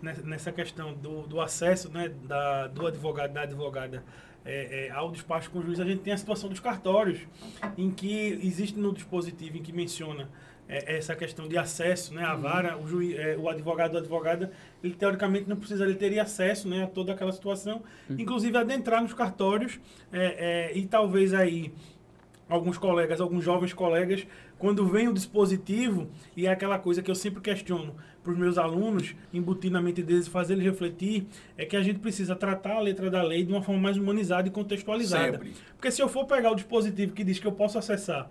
[0.02, 4.04] nessa questão do, do acesso né, da, do advogado, da advogada
[4.46, 7.20] é, é, ao despacho com o juiz, a gente tem a situação dos cartórios,
[7.78, 10.30] em que existe no dispositivo em que menciona
[10.68, 12.42] é, essa questão de acesso né, à uhum.
[12.42, 14.52] vara, o, juiz, é, o advogado ou advogada,
[14.84, 18.18] ele teoricamente não precisa, ele teria acesso né, a toda aquela situação, uhum.
[18.20, 19.80] inclusive adentrar nos cartórios
[20.12, 21.74] é, é, e talvez aí
[22.50, 24.26] alguns colegas, alguns jovens colegas,
[24.58, 28.58] quando vem o dispositivo, e é aquela coisa que eu sempre questiono para os meus
[28.58, 31.28] alunos, embutir na mente deles, fazer eles refletir,
[31.58, 34.48] é que a gente precisa tratar a letra da lei de uma forma mais humanizada
[34.48, 35.34] e contextualizada.
[35.34, 35.54] Sempre.
[35.76, 38.30] Porque se eu for pegar o dispositivo que diz que eu posso acessar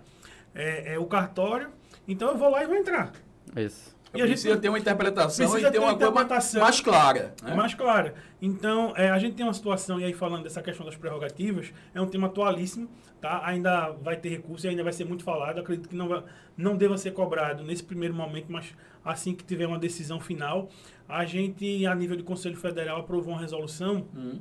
[0.53, 1.69] é, é o cartório,
[2.07, 3.11] então eu vou lá e vou entrar.
[3.55, 3.97] Isso.
[4.13, 7.33] E a gente precisa ter uma interpretação e ter uma interpretação mais clara.
[7.43, 7.53] Né?
[7.53, 8.13] Mais clara.
[8.41, 12.01] Então, é, a gente tem uma situação, e aí falando dessa questão das prerrogativas, é
[12.01, 12.89] um tema atualíssimo,
[13.19, 13.41] tá?
[13.45, 15.59] Ainda vai ter recurso e ainda vai ser muito falado.
[15.59, 16.23] Acredito que não, vai,
[16.55, 20.69] não deva ser cobrado nesse primeiro momento, mas assim que tiver uma decisão final,
[21.07, 24.39] a gente, a nível de Conselho Federal, aprovou uma resolução hum.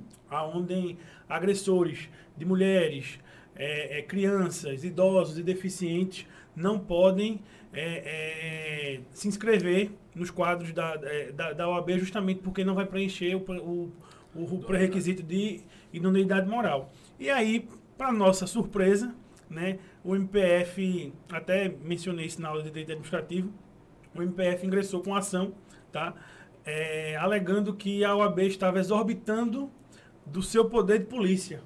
[0.54, 0.96] onde
[1.28, 3.18] agressores de mulheres,
[3.56, 7.40] é, é, crianças, idosos e deficientes não podem
[7.72, 12.86] é, é, se inscrever nos quadros da, é, da, da, OAB justamente porque não vai
[12.86, 13.92] preencher o, o,
[14.34, 15.60] o pré-requisito de
[15.92, 16.92] idoneidade moral.
[17.18, 19.14] E aí, para nossa surpresa,
[19.48, 23.52] né, o MPF, até mencionei isso na aula de direito administrativo,
[24.14, 25.52] o MPF ingressou com ação,
[25.92, 26.14] tá,
[26.64, 29.70] é, alegando que a OAB estava exorbitando
[30.24, 31.62] do seu poder de polícia.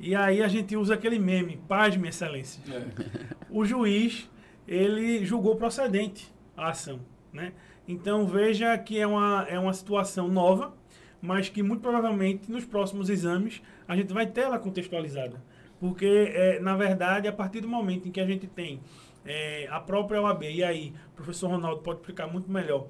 [0.00, 2.62] E aí a gente usa aquele meme, paz, minha excelência.
[2.72, 3.34] É.
[3.50, 4.30] O juiz
[4.66, 7.00] ele julgou procedente a ação.
[7.32, 7.52] Né?
[7.86, 10.74] Então veja que é uma, é uma situação nova,
[11.20, 15.42] mas que muito provavelmente nos próximos exames a gente vai ter ela contextualizada.
[15.80, 18.80] Porque, é, na verdade, a partir do momento em que a gente tem
[19.24, 22.88] é, a própria OAB, e aí o professor Ronaldo pode explicar muito melhor,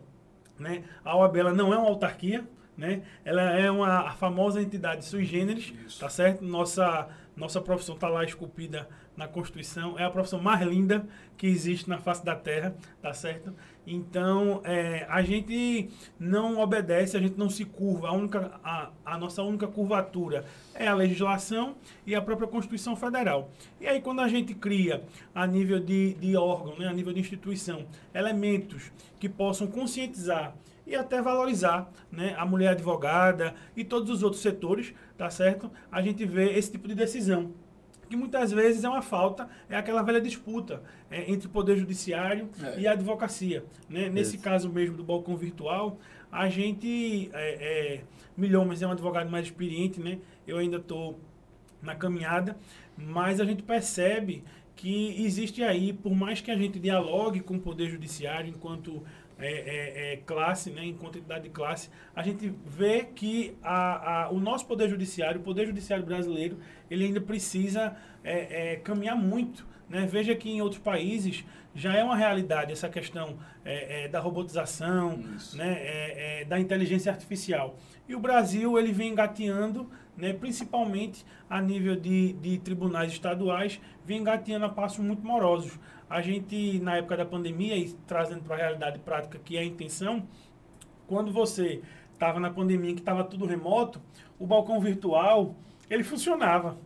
[0.59, 0.85] né?
[1.05, 3.03] a OAB ela não é uma autarquia, né?
[3.25, 5.99] ela é uma a famosa entidade sui generis, Isso.
[5.99, 6.45] tá certo?
[6.45, 11.05] Nossa, nossa profissão está lá esculpida na Constituição, é a profissão mais linda
[11.37, 13.53] que existe na face da Terra, tá certo?
[13.85, 19.19] Então, é, a gente não obedece, a gente não se curva, a, única, a, a
[19.19, 21.75] nossa única curvatura é a legislação
[22.07, 23.51] e a própria Constituição Federal.
[23.81, 25.03] E aí, quando a gente cria,
[25.35, 30.55] a nível de, de órgão, né, a nível de instituição, elementos que possam conscientizar
[30.89, 35.71] e até valorizar né, a mulher advogada e todos os outros setores, tá certo?
[35.93, 37.53] A gente vê esse tipo de decisão
[38.09, 42.49] que muitas vezes é uma falta, é aquela velha disputa é, entre o Poder Judiciário
[42.63, 42.81] é.
[42.81, 43.65] e a advocacia.
[43.87, 44.09] Né?
[44.09, 45.99] Nesse caso mesmo do balcão virtual,
[46.33, 50.19] a gente, é, é, Milhomes é um advogado mais experiente, né?
[50.47, 51.21] eu ainda estou
[51.83, 52.57] na caminhada,
[52.97, 54.43] mas a gente percebe
[54.75, 59.03] que existe aí, por mais que a gente dialogue com o Poder Judiciário enquanto
[59.41, 64.31] é, é, é, classe, né, enquanto entidade de classe, a gente vê que a, a,
[64.31, 66.59] o nosso Poder Judiciário, o Poder Judiciário brasileiro,
[66.91, 69.65] ele ainda precisa é, é, caminhar muito.
[69.89, 70.07] Né?
[70.11, 75.23] Veja que em outros países já é uma realidade essa questão é, da robotização,
[75.55, 77.77] né, da inteligência artificial.
[78.09, 84.19] E o Brasil ele vem engateando, né, principalmente a nível de, de tribunais estaduais, vem
[84.19, 85.79] engateando a passos muito morosos.
[86.09, 89.65] A gente, na época da pandemia, e trazendo para a realidade prática que é a
[89.65, 90.27] intenção,
[91.07, 94.01] quando você estava na pandemia, que estava tudo remoto,
[94.39, 95.55] o balcão virtual,
[95.89, 96.77] ele funcionava.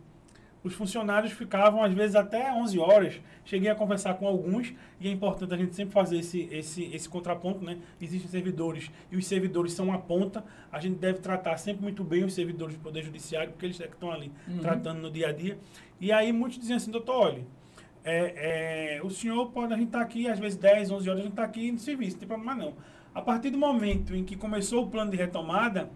[0.63, 3.21] Os funcionários ficavam, às vezes, até 11 horas.
[3.43, 7.09] Cheguei a conversar com alguns, e é importante a gente sempre fazer esse, esse, esse
[7.09, 7.79] contraponto, né?
[7.99, 10.41] Existem servidores, e os servidores são a ponta.
[10.71, 13.87] A gente deve tratar sempre muito bem os servidores do Poder Judiciário, porque eles é
[13.87, 14.59] que estão ali uhum.
[14.59, 15.57] tratando no dia a dia.
[15.99, 17.43] E aí muitos diziam assim, doutor, olha,
[18.03, 21.23] é, é, o senhor pode, a gente tá aqui, às vezes 10, 11 horas, a
[21.23, 22.73] gente está aqui no serviço, não tem problema não.
[23.15, 25.89] A partir do momento em que começou o plano de retomada,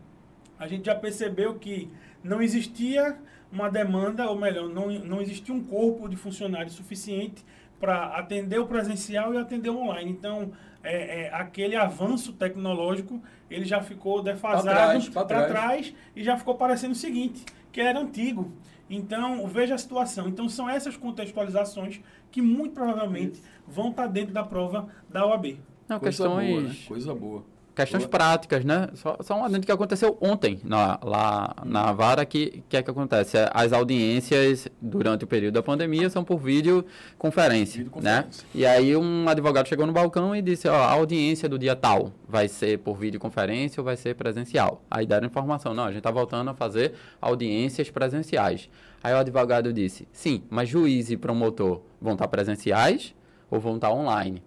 [0.57, 1.89] a gente já percebeu que
[2.23, 3.17] não existia
[3.51, 7.43] uma demanda, ou melhor, não, não existia um corpo de funcionários suficiente
[7.79, 10.09] para atender o presencial e atender o online.
[10.09, 10.51] Então,
[10.83, 16.55] é, é, aquele avanço tecnológico, ele já ficou defasado para trás, trás e já ficou
[16.55, 18.51] parecendo o seguinte, que era antigo.
[18.89, 20.27] Então, veja a situação.
[20.27, 21.99] Então, são essas contextualizações
[22.31, 25.59] que muito provavelmente vão estar dentro da prova da OAB.
[25.87, 26.49] Não, Coisa questões...
[26.49, 26.75] boa, né?
[26.87, 27.45] Coisa boa.
[27.77, 28.09] Questões boa.
[28.09, 28.89] práticas, né?
[28.95, 32.89] Só, só um adendo que aconteceu ontem na, lá na vara, que, que é que
[32.89, 33.37] acontece?
[33.53, 38.25] As audiências durante o período da pandemia são por videoconferência, né?
[38.55, 42.11] E aí um advogado chegou no balcão e disse, ó, a audiência do dia tal
[42.27, 44.81] vai ser por videoconferência ou vai ser presencial?
[44.89, 48.67] Aí deram informação, não, a gente está voltando a fazer audiências presenciais.
[49.03, 53.13] Aí o advogado disse, sim, mas juiz e promotor vão estar presenciais
[53.51, 54.41] ou vão estar online?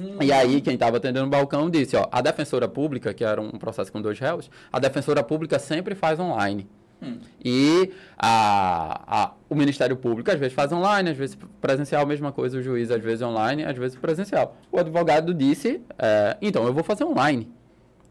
[0.00, 0.16] Hum.
[0.20, 3.50] E aí, quem estava atendendo o balcão disse, ó, a defensora pública, que era um
[3.50, 6.66] processo com dois réus, a defensora pública sempre faz online.
[7.02, 7.18] Hum.
[7.44, 12.58] E a, a, o Ministério Público às vezes faz online, às vezes presencial, mesma coisa,
[12.58, 14.56] o juiz às vezes online, às vezes presencial.
[14.70, 17.50] O advogado disse, é, então eu vou fazer online.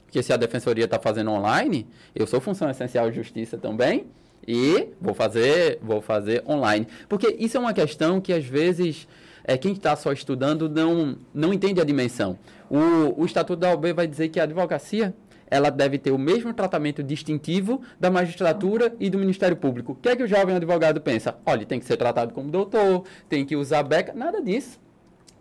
[0.05, 4.07] Porque se a defensoria está fazendo online, eu sou função essencial de justiça também,
[4.47, 6.87] e vou fazer, vou fazer online.
[7.07, 9.07] Porque isso é uma questão que às vezes
[9.43, 12.37] é, quem está só estudando não, não entende a dimensão.
[12.69, 15.13] O, o Estatuto da OAB vai dizer que a advocacia
[15.51, 19.91] ela deve ter o mesmo tratamento distintivo da magistratura e do Ministério Público.
[19.91, 21.35] O que é que o jovem advogado pensa?
[21.45, 24.79] Olha, tem que ser tratado como doutor, tem que usar beca, nada disso.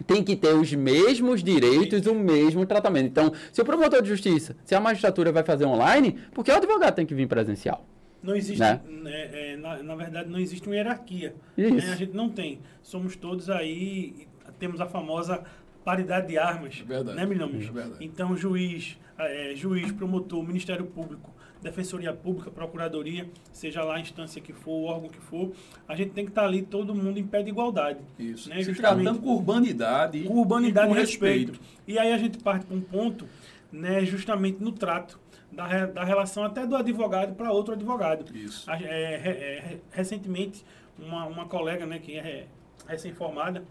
[0.06, 3.06] Tem que ter os mesmos direitos, o mesmo tratamento.
[3.06, 6.56] Então, se o promotor de justiça, se a magistratura vai fazer online, por que o
[6.56, 7.84] advogado tem que vir presencial?
[8.22, 8.80] Não existe, né?
[8.86, 9.52] né?
[9.52, 11.34] É, na, na, verdade, não existe uma hierarquia.
[11.56, 11.92] Né?
[11.92, 12.60] A gente não tem.
[12.82, 14.26] Somos todos aí,
[14.58, 15.42] temos a famosa
[15.84, 16.78] paridade de armas.
[16.80, 17.16] Verdade.
[17.16, 17.66] Né, Milhões?
[17.66, 18.04] Verdade.
[18.04, 21.30] Então, juiz, é, juiz, promotor, Ministério Público,
[21.62, 25.52] Defensoria Pública, Procuradoria, seja lá a instância que for, o órgão que for,
[25.88, 28.00] a gente tem que estar ali todo mundo em pé de igualdade.
[28.18, 28.48] Isso.
[28.48, 28.62] Né?
[28.62, 30.22] Se tratando com urbanidade.
[30.24, 31.52] Com urbanidade e com respeito.
[31.52, 31.60] respeito.
[31.86, 33.26] E aí a gente parte para um ponto,
[33.72, 35.18] né, justamente no trato
[35.52, 38.36] da, da relação até do advogado para outro advogado.
[38.36, 38.70] Isso.
[38.70, 40.64] É, é, recentemente,
[40.98, 42.46] uma, uma colega, né, que é
[42.86, 43.64] recém-formada,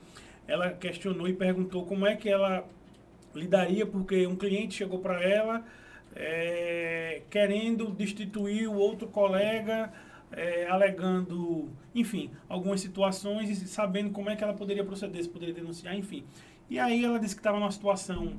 [0.47, 2.65] ela questionou e perguntou como é que ela
[3.33, 5.63] lidaria, porque um cliente chegou para ela
[6.15, 9.91] é, querendo destituir o outro colega,
[10.31, 15.53] é, alegando, enfim, algumas situações e sabendo como é que ela poderia proceder, se poderia
[15.53, 16.23] denunciar, enfim.
[16.69, 18.33] E aí ela disse que estava numa situação,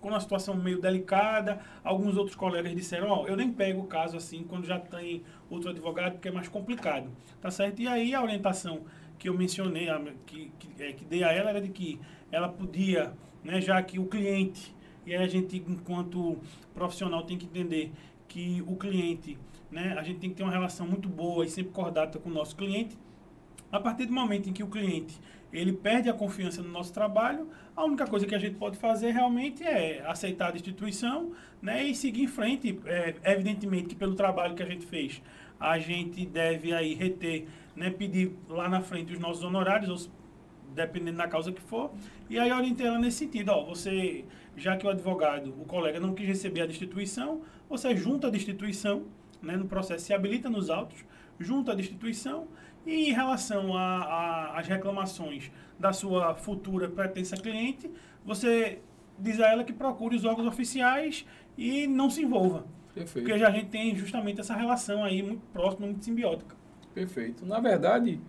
[0.00, 1.60] ficou numa situação meio delicada.
[1.84, 5.68] Alguns outros colegas disseram, ó, eu nem pego o caso assim quando já tem outro
[5.68, 7.10] advogado, porque é mais complicado.
[7.40, 7.80] Tá certo?
[7.80, 8.80] E aí a orientação
[9.18, 9.88] que eu mencionei,
[10.26, 12.00] que, que, é, que dei a ela, era de que
[12.32, 13.12] ela podia,
[13.44, 16.38] né, já que o cliente, e aí a gente, enquanto
[16.72, 17.92] profissional, tem que entender
[18.26, 19.36] que o cliente,
[19.70, 22.32] né, a gente tem que ter uma relação muito boa e sempre cordata com o
[22.32, 22.96] nosso cliente.
[23.70, 25.20] A partir do momento em que o cliente
[25.52, 27.48] ele perde a confiança no nosso trabalho,
[27.80, 31.94] a única coisa que a gente pode fazer realmente é aceitar a destituição né, e
[31.94, 32.78] seguir em frente.
[32.84, 35.22] É, evidentemente que pelo trabalho que a gente fez,
[35.58, 40.10] a gente deve aí reter, né, pedir lá na frente os nossos honorários,
[40.74, 41.90] dependendo da causa que for.
[42.28, 44.24] E aí orientei ela nesse sentido, ó, você,
[44.56, 49.06] já que o advogado, o colega não quis receber a destituição, você junta a destituição,
[49.40, 51.02] né, no processo se habilita nos autos,
[51.38, 52.46] junta a destituição
[52.86, 57.90] e em relação às reclamações da sua futura pretensa cliente,
[58.24, 58.80] você
[59.18, 62.66] diz a ela que procure os órgãos oficiais e não se envolva.
[62.94, 63.26] Perfeito.
[63.26, 66.54] Porque a gente tem justamente essa relação aí muito próxima, muito simbiótica.
[66.92, 67.46] Perfeito.
[67.46, 68.20] Na verdade,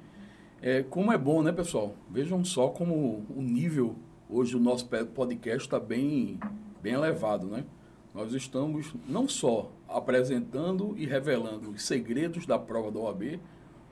[0.61, 1.95] é, como é bom, né, pessoal?
[2.09, 3.95] Vejam só como o nível
[4.29, 6.39] hoje do nosso podcast está bem,
[6.81, 7.65] bem elevado, né?
[8.13, 13.39] Nós estamos não só apresentando e revelando os segredos da prova da OAB,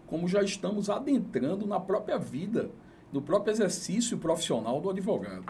[0.06, 2.70] como já estamos adentrando na própria vida,
[3.12, 5.46] no próprio exercício profissional do advogado,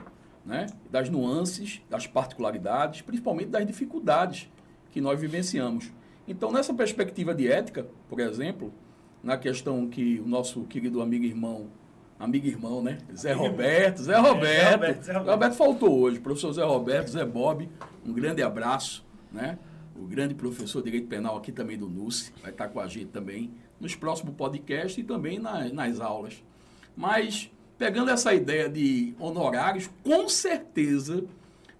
[0.45, 0.67] né?
[0.89, 4.49] Das nuances, das particularidades, principalmente das dificuldades
[4.91, 5.91] que nós vivenciamos.
[6.27, 8.73] Então, nessa perspectiva de ética, por exemplo,
[9.23, 11.67] na questão que o nosso querido amigo irmão,
[12.19, 12.99] amigo irmão, né?
[13.15, 15.31] Zé Roberto, Zé Roberto, é, Zé Roberto, Zé Roberto.
[15.31, 17.69] Roberto faltou hoje, professor Zé Roberto, Zé Bob,
[18.05, 19.57] um grande abraço, né?
[19.95, 23.07] O grande professor de Direito Penal aqui também do NUSE, vai estar com a gente
[23.07, 26.41] também nos próximos podcasts e também na, nas aulas.
[26.99, 31.23] Mas, pegando essa ideia de honorários, com certeza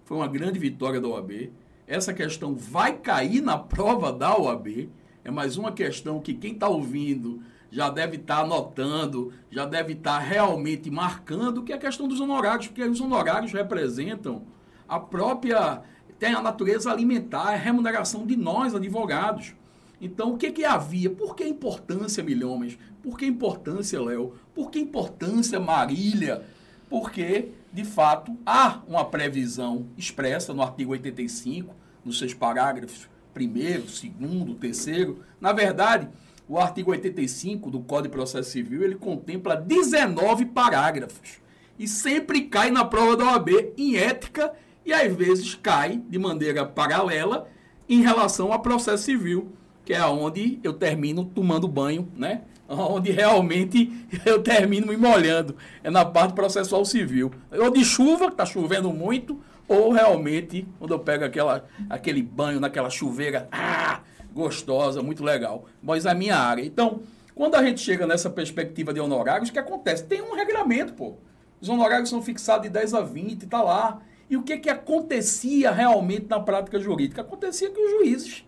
[0.02, 1.52] foi uma grande vitória da OAB.
[1.86, 4.88] Essa questão vai cair na prova da OAB.
[5.22, 9.92] É mais uma questão que quem está ouvindo já deve estar tá anotando, já deve
[9.92, 14.44] estar tá realmente marcando, que é a questão dos honorários, porque os honorários representam
[14.88, 15.82] a própria,
[16.18, 19.54] tem a natureza alimentar, a remuneração de nós, advogados.
[20.00, 21.10] Então, o que, que havia?
[21.10, 22.78] Por que importância, Milhões?
[23.02, 24.34] Por que importância, Léo?
[24.54, 26.44] Por que importância, Marília?
[26.88, 34.54] Porque, de fato, há uma previsão expressa no artigo 85, nos seus parágrafos primeiro, segundo,
[34.54, 35.24] terceiro.
[35.40, 36.08] Na verdade,
[36.48, 41.40] o artigo 85 do Código de Processo Civil, ele contempla 19 parágrafos.
[41.78, 44.52] E sempre cai na prova da OAB em ética
[44.84, 47.48] e às vezes cai de maneira paralela
[47.88, 49.52] em relação ao processo civil
[49.90, 52.42] que é onde eu termino tomando banho, né?
[52.70, 53.90] Onde realmente
[54.24, 55.56] eu termino me molhando.
[55.82, 57.32] É na parte processual civil.
[57.50, 62.60] Ou de chuva, que está chovendo muito, ou realmente quando eu pego aquela, aquele banho
[62.60, 64.00] naquela chuveira ah,
[64.32, 65.64] gostosa, muito legal.
[65.82, 66.62] Mas é a minha área.
[66.62, 67.00] Então,
[67.34, 70.04] quando a gente chega nessa perspectiva de honorários, o que acontece?
[70.04, 71.14] Tem um regulamento, pô.
[71.60, 74.00] Os honorários são fixados de 10 a 20, está lá.
[74.28, 77.22] E o que, que acontecia realmente na prática jurídica?
[77.22, 78.44] Acontecia que os juízes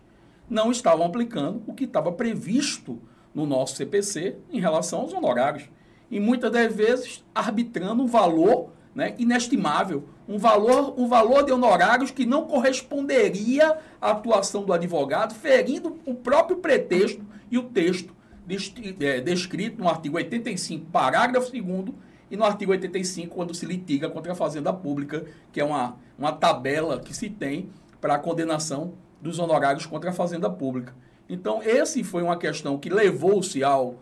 [0.49, 3.01] não estavam aplicando o que estava previsto
[3.33, 5.63] no nosso CPC em relação aos honorários.
[6.09, 12.11] E muitas das vezes arbitrando um valor né, inestimável, um valor, um valor de honorários
[12.11, 18.13] que não corresponderia à atuação do advogado, ferindo o próprio pretexto e o texto
[18.99, 21.95] é, descrito no artigo 85, parágrafo 2
[22.29, 26.31] e no artigo 85, quando se litiga contra a Fazenda Pública, que é uma, uma
[26.31, 27.69] tabela que se tem
[28.01, 30.93] para a condenação dos honorários contra a Fazenda Pública.
[31.33, 33.99] Então, esse foi uma questão que levou-se ao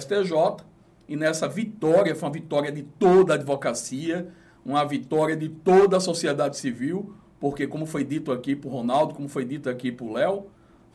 [0.00, 0.64] STJ,
[1.08, 4.26] e nessa vitória, foi uma vitória de toda a advocacia,
[4.66, 9.28] uma vitória de toda a sociedade civil, porque, como foi dito aqui por Ronaldo, como
[9.28, 10.46] foi dito aqui por Léo,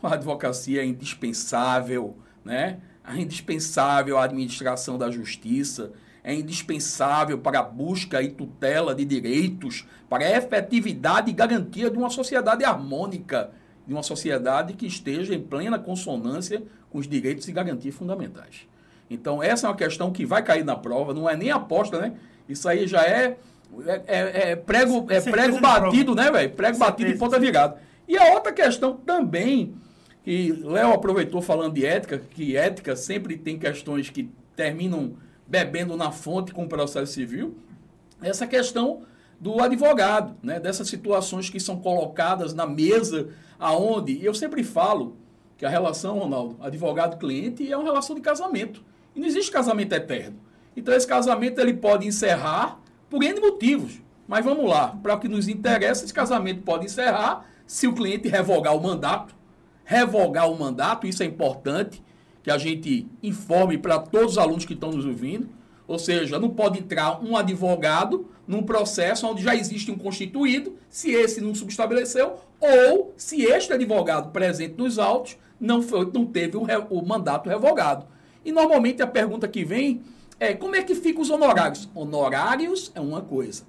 [0.04, 2.80] a advocacia é indispensável, né?
[3.08, 9.88] É indispensável à administração da justiça, é indispensável para a busca e tutela de direitos,
[10.10, 13.52] para a efetividade e garantia de uma sociedade harmônica
[13.88, 18.68] de uma sociedade que esteja em plena consonância com os direitos e garantias fundamentais.
[19.10, 22.14] Então, essa é uma questão que vai cair na prova, não é nem aposta, né?
[22.50, 23.38] Isso aí já é,
[23.86, 26.52] é, é, é prego, é prego batido, né, velho?
[26.52, 27.78] Prego batido e ponta virada.
[28.08, 29.74] E a outra questão também,
[30.24, 35.14] que Léo aproveitou falando de ética, que ética sempre tem questões que terminam
[35.46, 37.58] bebendo na fonte com o processo civil,
[38.22, 39.04] essa questão
[39.40, 40.60] do advogado, né?
[40.60, 43.30] dessas situações que são colocadas na mesa,
[43.60, 45.18] aonde, eu sempre falo
[45.58, 48.84] que a relação, Ronaldo, advogado-cliente é uma relação de casamento.
[49.16, 50.38] E não existe casamento eterno.
[50.76, 52.80] Então esse casamento ele pode encerrar
[53.10, 54.00] por N motivos.
[54.28, 58.28] Mas vamos lá, para o que nos interessa, esse casamento pode encerrar se o cliente
[58.28, 59.34] revogar o mandato.
[59.84, 62.04] Revogar o mandato, isso é importante
[62.44, 65.50] que a gente informe para todos os alunos que estão nos ouvindo.
[65.88, 71.12] Ou seja, não pode entrar um advogado num processo onde já existe um constituído, se
[71.12, 76.64] esse não subestabeleceu, ou se este advogado presente nos autos não, foi, não teve o,
[76.90, 78.06] o mandato revogado.
[78.44, 80.02] E normalmente a pergunta que vem
[80.40, 81.90] é como é que ficam os honorários?
[81.96, 83.64] Honorários é uma coisa.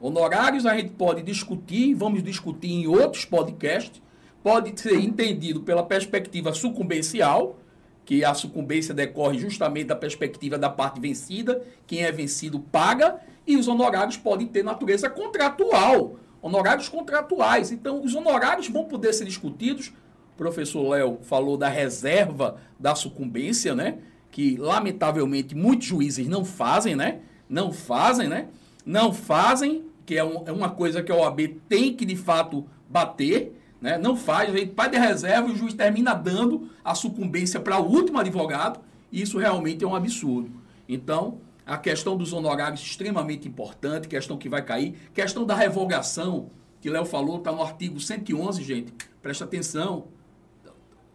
[0.00, 4.00] Honorários a gente pode discutir, vamos discutir em outros podcasts,
[4.42, 7.58] pode ser entendido pela perspectiva sucumbencial,
[8.04, 13.56] que a sucumbência decorre justamente da perspectiva da parte vencida, quem é vencido paga, e
[13.56, 17.70] os honorários podem ter natureza contratual, honorários contratuais.
[17.70, 19.88] Então, os honorários vão poder ser discutidos.
[20.34, 23.98] O professor Léo falou da reserva da sucumbência, né?
[24.30, 27.20] Que lamentavelmente muitos juízes não fazem, né?
[27.48, 28.48] Não fazem, né?
[28.84, 32.66] Não fazem, que é, um, é uma coisa que a OAB tem que de fato
[32.88, 33.59] bater.
[33.80, 33.96] Né?
[33.96, 37.78] Não faz, a gente vai de reserva e o juiz termina dando a sucumbência para
[37.80, 40.50] o último advogado, e isso realmente é um absurdo.
[40.88, 46.50] Então, a questão dos honorários extremamente importante, questão que vai cair, questão da revogação,
[46.80, 50.08] que Léo falou, está no artigo 111, gente, presta atenção.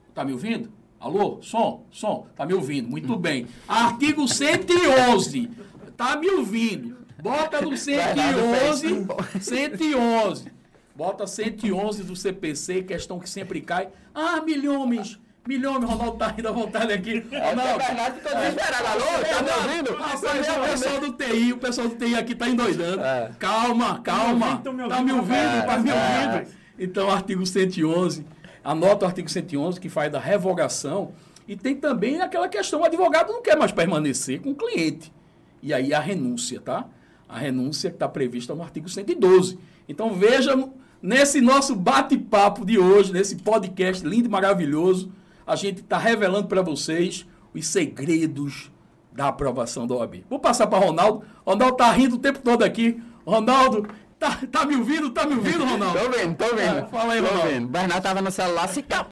[0.09, 0.71] Está me ouvindo?
[0.99, 1.39] Alô?
[1.41, 1.85] Som?
[1.91, 2.27] Som?
[2.31, 2.89] Está me ouvindo?
[2.89, 3.47] Muito bem.
[3.67, 5.49] Artigo 111.
[5.87, 6.97] Está me ouvindo?
[7.21, 9.07] Bota no 111.
[9.41, 10.54] 111.
[10.95, 13.89] Bota 111 do CPC, questão que sempre cai.
[14.13, 15.19] Ah, milhões.
[15.45, 17.19] Milhões, Ronaldo tá indo à vontade aqui.
[17.19, 17.77] Ronaldo.
[17.77, 18.87] Bernardo ficou desesperado.
[18.87, 19.93] Alô, tá me ouvindo?
[19.93, 23.03] Rapaz, o pessoal do TI, o pessoal do TI aqui tá endoidando.
[23.03, 23.31] É.
[23.37, 24.61] Calma, calma.
[24.63, 25.65] Tá me ouvindo?
[25.65, 26.47] Tá me ouvindo?
[26.79, 28.25] Então, artigo 111.
[28.63, 31.13] Anota o artigo 111 que faz da revogação.
[31.47, 35.13] E tem também aquela questão, o advogado não quer mais permanecer com o cliente.
[35.61, 36.87] E aí a renúncia, tá?
[37.29, 39.59] A renúncia que está prevista no artigo 112.
[39.87, 40.55] Então veja
[41.01, 45.11] Nesse nosso bate-papo de hoje, nesse podcast lindo e maravilhoso,
[45.45, 48.71] a gente está revelando para vocês os segredos
[49.11, 50.25] da aprovação da OAB.
[50.29, 51.23] Vou passar para Ronaldo.
[51.45, 53.01] Ronaldo tá rindo o tempo todo aqui.
[53.25, 53.87] Ronaldo,
[54.19, 55.11] tá, tá me ouvindo?
[55.11, 55.99] Tá me ouvindo, Ronaldo?
[55.99, 56.77] tô vendo, tô vendo.
[56.79, 57.51] É, fala aí, tô Ronaldo.
[57.51, 57.67] Vendo.
[57.67, 59.09] Bernardo tava no celular se cap...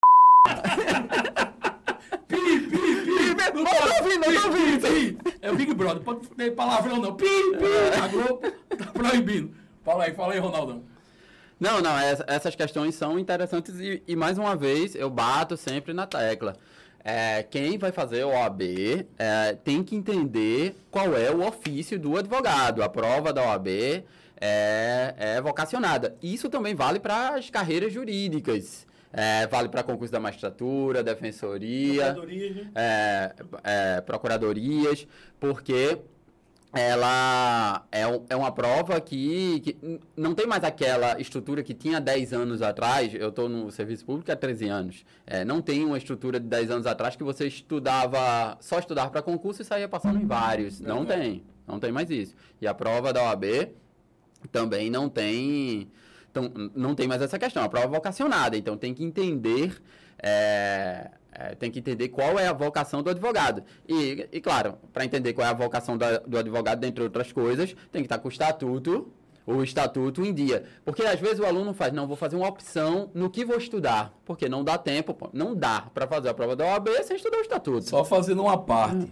[2.27, 3.33] pi, pi, pi.
[3.53, 5.19] Não tô ouvindo, não tô ouvindo.
[5.41, 7.15] É o Big Brother, pode ter palavrão não.
[7.15, 8.01] Pi, pi.
[8.01, 8.41] A Globo
[8.77, 9.51] tá proibindo.
[9.83, 10.92] Fala aí, fala aí, Ronaldão.
[11.63, 11.97] Não, não,
[12.27, 16.57] essas questões são interessantes e, e, mais uma vez, eu bato sempre na tecla.
[17.01, 18.61] É, quem vai fazer o OAB
[19.17, 22.83] é, tem que entender qual é o ofício do advogado.
[22.83, 23.69] A prova da OAB
[24.41, 26.17] é, é vocacionada.
[26.21, 28.85] Isso também vale para as carreiras jurídicas.
[29.13, 32.71] É, vale para concurso da magistratura, defensoria, procuradorias, né?
[32.75, 33.33] é,
[33.63, 35.07] é, procuradorias,
[35.39, 35.97] porque
[36.73, 42.33] ela é, é uma prova que, que, não tem mais aquela estrutura que tinha 10
[42.33, 43.13] anos atrás.
[43.13, 45.05] Eu estou no serviço público há 13 anos.
[45.27, 49.21] É, não tem uma estrutura de 10 anos atrás que você estudava, só estudava para
[49.21, 50.79] concurso e saía passando em vários.
[50.79, 51.05] Não uhum.
[51.05, 51.43] tem.
[51.67, 52.35] Não tem mais isso.
[52.59, 53.69] E a prova da OAB
[54.51, 55.91] também não tem.
[56.31, 57.63] Então, não tem mais essa questão.
[57.63, 58.57] A prova é vocacionada.
[58.57, 59.79] Então tem que entender.
[61.35, 63.63] É, tem que entender qual é a vocação do advogado.
[63.87, 68.01] E, e claro, para entender qual é a vocação do advogado, dentre outras coisas, tem
[68.01, 69.11] que estar com o estatuto,
[69.45, 70.63] o estatuto em dia.
[70.85, 74.13] Porque às vezes o aluno faz, não, vou fazer uma opção no que vou estudar.
[74.25, 77.41] Porque não dá tempo, não dá para fazer a prova da OAB sem estudar o
[77.41, 77.89] estatuto.
[77.89, 79.11] Só fazendo uma parte.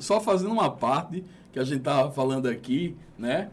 [0.00, 3.50] Só fazendo uma parte que a gente estava falando aqui, né?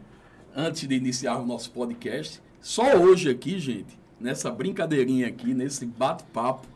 [0.56, 2.40] Antes de iniciar o nosso podcast.
[2.60, 6.66] Só hoje aqui, gente, nessa brincadeirinha aqui, nesse bate-papo,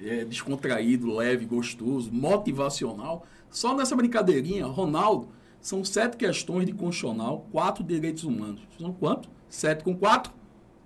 [0.00, 3.26] é, descontraído, leve, gostoso, motivacional.
[3.50, 5.28] Só nessa brincadeirinha, Ronaldo,
[5.60, 8.60] são sete questões de constitucional, quatro direitos humanos.
[8.78, 9.28] São quanto?
[9.48, 10.32] Sete com quatro?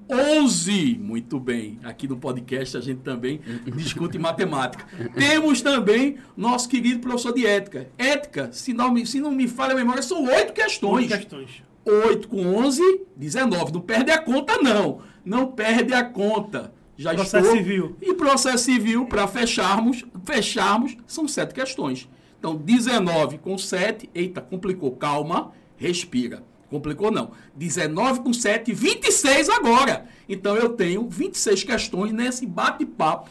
[0.09, 0.99] Onze!
[0.99, 1.79] Muito bem.
[1.85, 3.41] Aqui no podcast a gente também
[3.77, 4.85] discute matemática.
[5.15, 7.91] Temos também nosso querido professor de ética.
[7.99, 11.11] Ética, se não me, se não me falha a memória, são oito questões.
[11.11, 11.63] Oito questões.
[11.85, 12.83] Oito com onze,
[13.17, 13.73] dezenove.
[13.73, 15.01] Não perde a conta, não.
[15.25, 17.57] Não perde a conta já processo estou.
[17.57, 17.97] civil.
[18.03, 22.07] E processo civil, para fecharmos, fecharmos, são sete questões.
[22.39, 26.43] Então, 19 com 7, eita, complicou, calma, respira.
[26.69, 27.33] Complicou não.
[27.57, 30.07] 19 com 7, 26 agora.
[30.29, 33.29] Então eu tenho 26 questões nesse bate-papo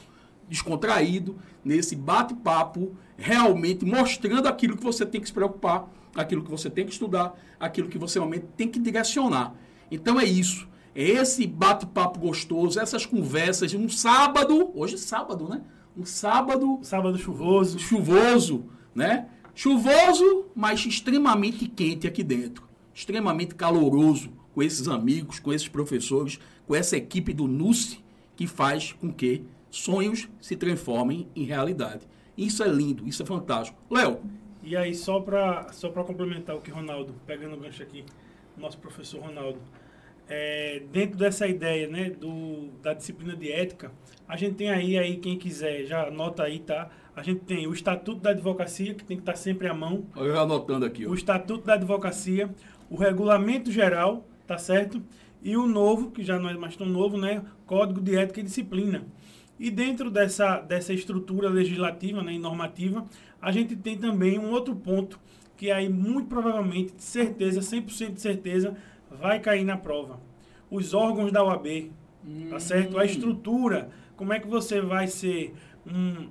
[0.49, 6.69] descontraído, nesse bate-papo realmente mostrando aquilo que você tem que se preocupar, aquilo que você
[6.69, 9.53] tem que estudar, aquilo que você realmente tem que direcionar.
[9.89, 15.61] Então é isso esse bate-papo gostoso, essas conversas, um sábado, hoje é sábado, né?
[15.97, 16.79] Um sábado.
[16.81, 17.79] Sábado chuvoso.
[17.79, 19.27] Chuvoso, né?
[19.53, 22.67] Chuvoso, mas extremamente quente aqui dentro.
[22.93, 24.31] Extremamente caloroso.
[24.53, 28.03] com esses amigos, com esses professores, com essa equipe do NUSE,
[28.35, 32.07] que faz com que sonhos se transformem em realidade.
[32.37, 33.77] Isso é lindo, isso é fantástico.
[33.89, 34.19] Léo.
[34.63, 38.03] E aí, só para só complementar o que Ronaldo, pegando o gancho aqui,
[38.57, 39.59] nosso professor Ronaldo,
[40.29, 43.91] é, dentro dessa ideia né, do, da disciplina de ética,
[44.27, 46.89] a gente tem aí, aí, quem quiser, já anota aí, tá?
[47.15, 50.05] A gente tem o Estatuto da Advocacia, que tem que estar sempre à mão.
[50.15, 51.05] Eu já anotando aqui.
[51.05, 51.09] Ó.
[51.09, 52.49] O Estatuto da Advocacia,
[52.89, 55.01] o Regulamento Geral, tá certo?
[55.41, 57.43] E o novo, que já não é mais tão novo, né?
[57.65, 59.03] Código de Ética e Disciplina.
[59.59, 63.05] E dentro dessa, dessa estrutura legislativa né, e normativa,
[63.41, 65.19] a gente tem também um outro ponto
[65.57, 68.77] que aí muito provavelmente, de certeza, 100% de certeza,
[69.09, 70.19] vai cair na prova.
[70.69, 71.91] Os órgãos da OAB,
[72.25, 72.47] hum.
[72.49, 72.99] tá certo?
[72.99, 75.53] A estrutura, como é que você vai ser
[75.85, 76.29] um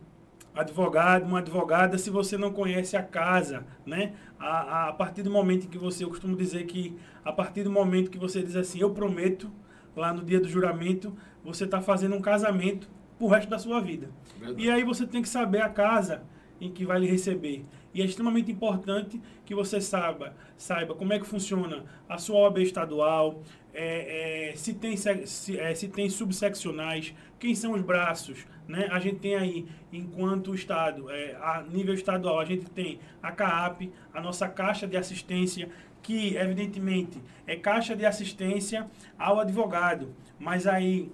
[0.55, 4.13] advogado, uma advogada, se você não conhece a casa, né?
[4.39, 7.71] A, a, partir do momento em que você, eu costumo dizer que a partir do
[7.71, 9.51] momento que você diz assim, eu prometo,
[9.95, 14.11] lá no dia do juramento, você está fazendo um casamento pro resto da sua vida.
[14.39, 14.63] Verdade.
[14.63, 16.23] E aí você tem que saber a casa
[16.61, 17.65] em que vai lhe receber.
[17.99, 22.59] E é extremamente importante que você saiba, saiba como é que funciona a sua OAB
[22.59, 23.43] estadual,
[23.75, 28.47] é, é, se, tem, se, é, se tem subseccionais, quem são os braços.
[28.69, 28.87] Né?
[28.93, 33.91] A gente tem aí, enquanto Estado, é, a nível estadual, a gente tem a CAAP,
[34.15, 35.69] a nossa Caixa de Assistência,
[36.01, 38.89] que evidentemente é Caixa de Assistência
[39.19, 40.15] ao Advogado.
[40.39, 41.11] Mas aí,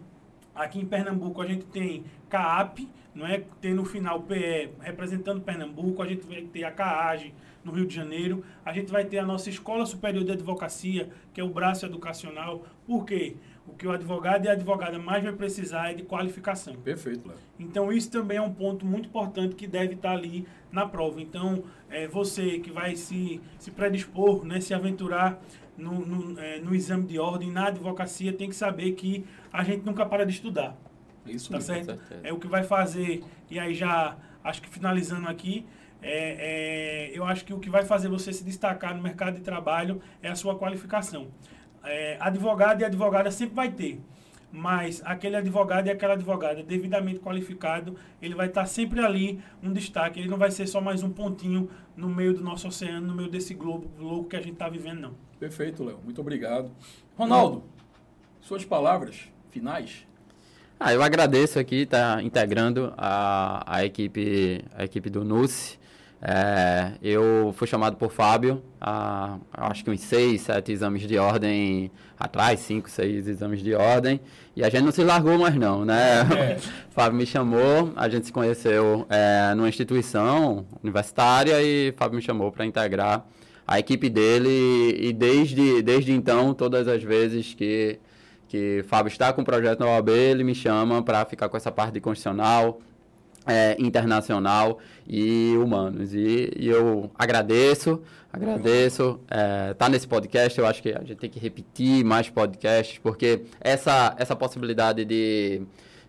[0.54, 3.42] aqui em Pernambuco, a gente tem CAAP, não é?
[3.60, 7.34] Tem no final PE representando Pernambuco, a gente vai ter a CAAGE
[7.64, 11.40] no Rio de Janeiro, a gente vai ter a nossa Escola Superior de Advocacia, que
[11.40, 12.64] é o braço educacional.
[12.86, 13.36] Por quê?
[13.66, 16.74] O que o advogado e a advogada mais vai precisar é de qualificação.
[16.76, 17.38] Perfeito, Léo.
[17.58, 21.22] Então, isso também é um ponto muito importante que deve estar ali na prova.
[21.22, 25.40] Então, é, você que vai se, se predispor, né, se aventurar
[25.76, 29.84] no, no, é, no exame de ordem, na advocacia, tem que saber que a gente
[29.84, 30.76] nunca para de estudar.
[31.26, 32.00] Isso tá mesmo, certo?
[32.22, 35.66] É o que vai fazer, e aí já acho que finalizando aqui,
[36.02, 39.40] é, é, eu acho que o que vai fazer você se destacar no mercado de
[39.40, 41.28] trabalho é a sua qualificação.
[41.82, 44.00] É, advogado e advogada sempre vai ter,
[44.52, 50.20] mas aquele advogado e aquela advogada devidamente qualificado, ele vai estar sempre ali um destaque.
[50.20, 53.30] Ele não vai ser só mais um pontinho no meio do nosso oceano, no meio
[53.30, 55.14] desse globo louco que a gente está vivendo, não.
[55.38, 55.98] Perfeito, Léo.
[56.04, 56.70] Muito obrigado.
[57.16, 57.64] Ronaldo,
[58.40, 60.06] suas palavras finais.
[60.78, 65.78] Ah, eu agradeço aqui estar tá integrando a, a, equipe, a equipe do NUSE.
[66.26, 71.90] É, eu fui chamado por Fábio, a, acho que uns seis, sete exames de ordem
[72.18, 74.18] atrás, cinco, seis exames de ordem,
[74.56, 76.20] e a gente não se largou mais não, né?
[76.20, 76.58] É.
[76.90, 82.50] Fábio me chamou, a gente se conheceu é, numa instituição universitária e Fábio me chamou
[82.50, 83.26] para integrar
[83.66, 87.98] a equipe dele e desde, desde então, todas as vezes que
[88.54, 91.72] que Fábio está com o projeto na OAB, ele me chama para ficar com essa
[91.72, 92.80] parte de constitucional,
[93.44, 96.14] é, internacional e humanos.
[96.14, 98.00] E, e eu agradeço,
[98.32, 99.18] agradeço.
[99.28, 103.42] É, tá nesse podcast, eu acho que a gente tem que repetir mais podcasts, porque
[103.60, 105.62] essa, essa possibilidade de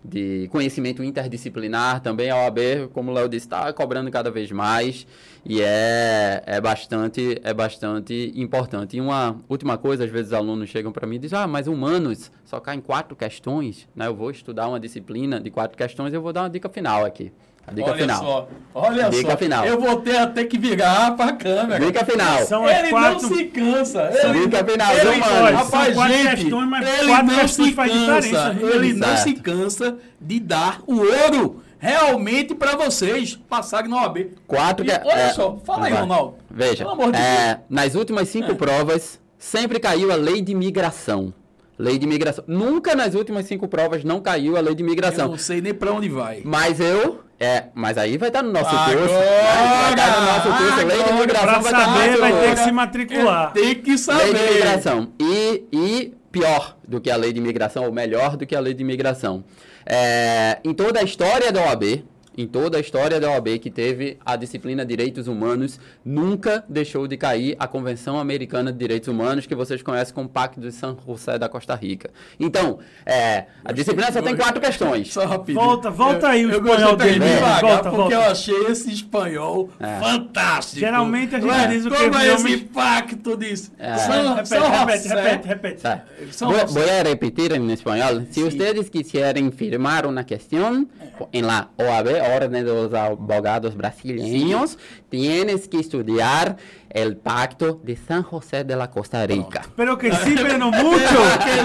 [0.10, 5.06] de conhecimento interdisciplinar também a OAB, como o Léo disse, está cobrando cada vez mais
[5.46, 8.98] e é, é, bastante, é bastante importante.
[8.98, 11.68] E uma última coisa, às vezes os alunos chegam para mim e dizem, ah, mas
[11.68, 14.08] humanos só caem quatro questões, né?
[14.08, 17.32] eu vou estudar uma disciplina de quatro questões, eu vou dar uma dica final aqui.
[17.68, 18.20] A dica olha final.
[18.20, 19.38] Só, olha dica só.
[19.38, 19.66] final.
[19.66, 21.86] Eu vou ter até que virar para a câmera.
[21.86, 22.46] Dica final.
[22.46, 23.30] São ele quatro...
[23.30, 24.12] não se cansa.
[24.14, 24.94] Ele, dica final.
[24.94, 25.20] Ele, ele,
[25.56, 28.58] rapaz, gente, questões, mas ele não se cansa.
[28.62, 34.32] Ele não se cansa de dar o ouro realmente para vocês passarem na OAB.
[34.48, 34.86] Quatro.
[34.86, 36.36] E, olha é, só, fala aí, Ronaldo.
[36.50, 36.86] Veja,
[37.16, 38.56] é, nas últimas cinco é.
[38.56, 41.34] provas, sempre caiu a lei de migração.
[41.78, 42.44] Lei de imigração.
[42.48, 45.26] Nunca nas últimas cinco provas não caiu a lei de imigração.
[45.26, 46.42] Eu não sei nem para onde vai.
[46.44, 47.25] Mas eu.
[47.40, 49.14] É, mas aí vai estar no nosso agora, curso.
[49.14, 50.80] Vai estar no nosso curso.
[50.80, 53.50] Agora, lei de imigração vai estar no nosso vai ter que se matricular.
[53.50, 54.24] É, tem que saber.
[54.24, 55.14] Lei de imigração.
[55.20, 58.74] E, e pior do que a lei de imigração, ou melhor do que a lei
[58.74, 59.44] de imigração.
[59.86, 62.04] É, em toda a história da OAB,
[62.38, 67.18] em toda a história da OAB que teve a disciplina Direitos Humanos, nunca deixou de
[67.18, 71.38] cair a Convenção Americana de Direitos Humanos, que vocês conhecem como Pacto de San José
[71.38, 72.10] da Costa Rica.
[72.40, 75.12] Então, é, a disciplina só tem quatro questões.
[75.12, 75.66] Só rapidinho.
[75.66, 77.20] Volta, volta aí o eu espanhol dele.
[77.20, 78.14] Devagar, volta, porque volta.
[78.14, 80.00] eu achei esse espanhol é.
[80.00, 80.80] fantástico.
[80.80, 81.68] Geralmente a gente é?
[81.68, 81.96] diz o que...
[81.96, 83.72] Como é esse pacto disso?
[83.78, 83.98] É.
[83.98, 86.04] São, repete, São repete, repete, repete, tá.
[86.40, 88.22] Vou, vou repetir em espanhol.
[88.30, 90.88] Se vocês quiserem firmar uma questão
[91.32, 94.78] em la OAB, Ordem dos Abogados Brasileiros,
[95.10, 96.58] tienes que estudar
[96.90, 99.64] el Pacto de San José de la Costa Rica.
[99.76, 101.00] Pero que sí, pero no mucho.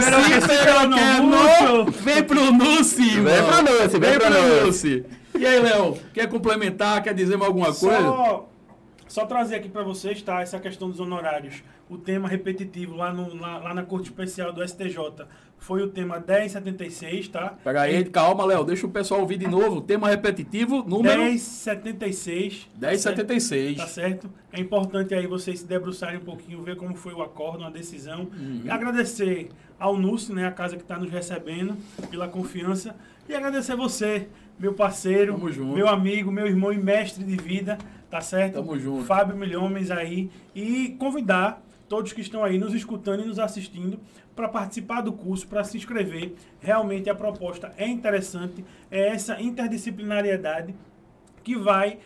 [0.00, 1.92] pero que sí, pero no mucho.
[2.04, 3.46] Vem pro Nuci, Vem mano.
[3.46, 4.66] pro Nuci, vem pro Nuci.
[4.66, 5.04] Nuci.
[5.38, 8.00] E aí, Léo, quer complementar, quer dizer mais alguma coisa?
[8.00, 8.49] Só,
[9.10, 10.40] só trazer aqui para vocês, tá?
[10.40, 11.64] Essa questão dos honorários.
[11.88, 15.26] O tema repetitivo lá, no, lá, lá na Corte Especial do STJ
[15.58, 17.54] foi o tema 1076, tá?
[17.64, 19.80] Pega aí, calma, Léo, deixa o pessoal ouvir de novo.
[19.80, 22.68] Tema repetitivo, número 1076.
[22.80, 23.76] 1076.
[23.78, 24.30] Tá certo?
[24.52, 28.28] É importante aí vocês se debruçarem um pouquinho, ver como foi o acordo, a decisão.
[28.32, 28.62] Uhum.
[28.64, 31.76] E agradecer ao NUS, né, a casa que está nos recebendo,
[32.12, 32.94] pela confiança.
[33.28, 35.36] E agradecer você, meu parceiro,
[35.74, 37.76] meu amigo, meu irmão e mestre de vida,
[38.10, 38.54] tá certo?
[38.54, 39.04] Tamo junto.
[39.04, 40.30] Fábio Milhomens aí.
[40.54, 43.98] E convidar todos que estão aí nos escutando e nos assistindo
[44.34, 46.34] para participar do curso, para se inscrever.
[46.60, 50.74] Realmente a proposta é interessante, é essa interdisciplinariedade
[51.42, 51.98] que vai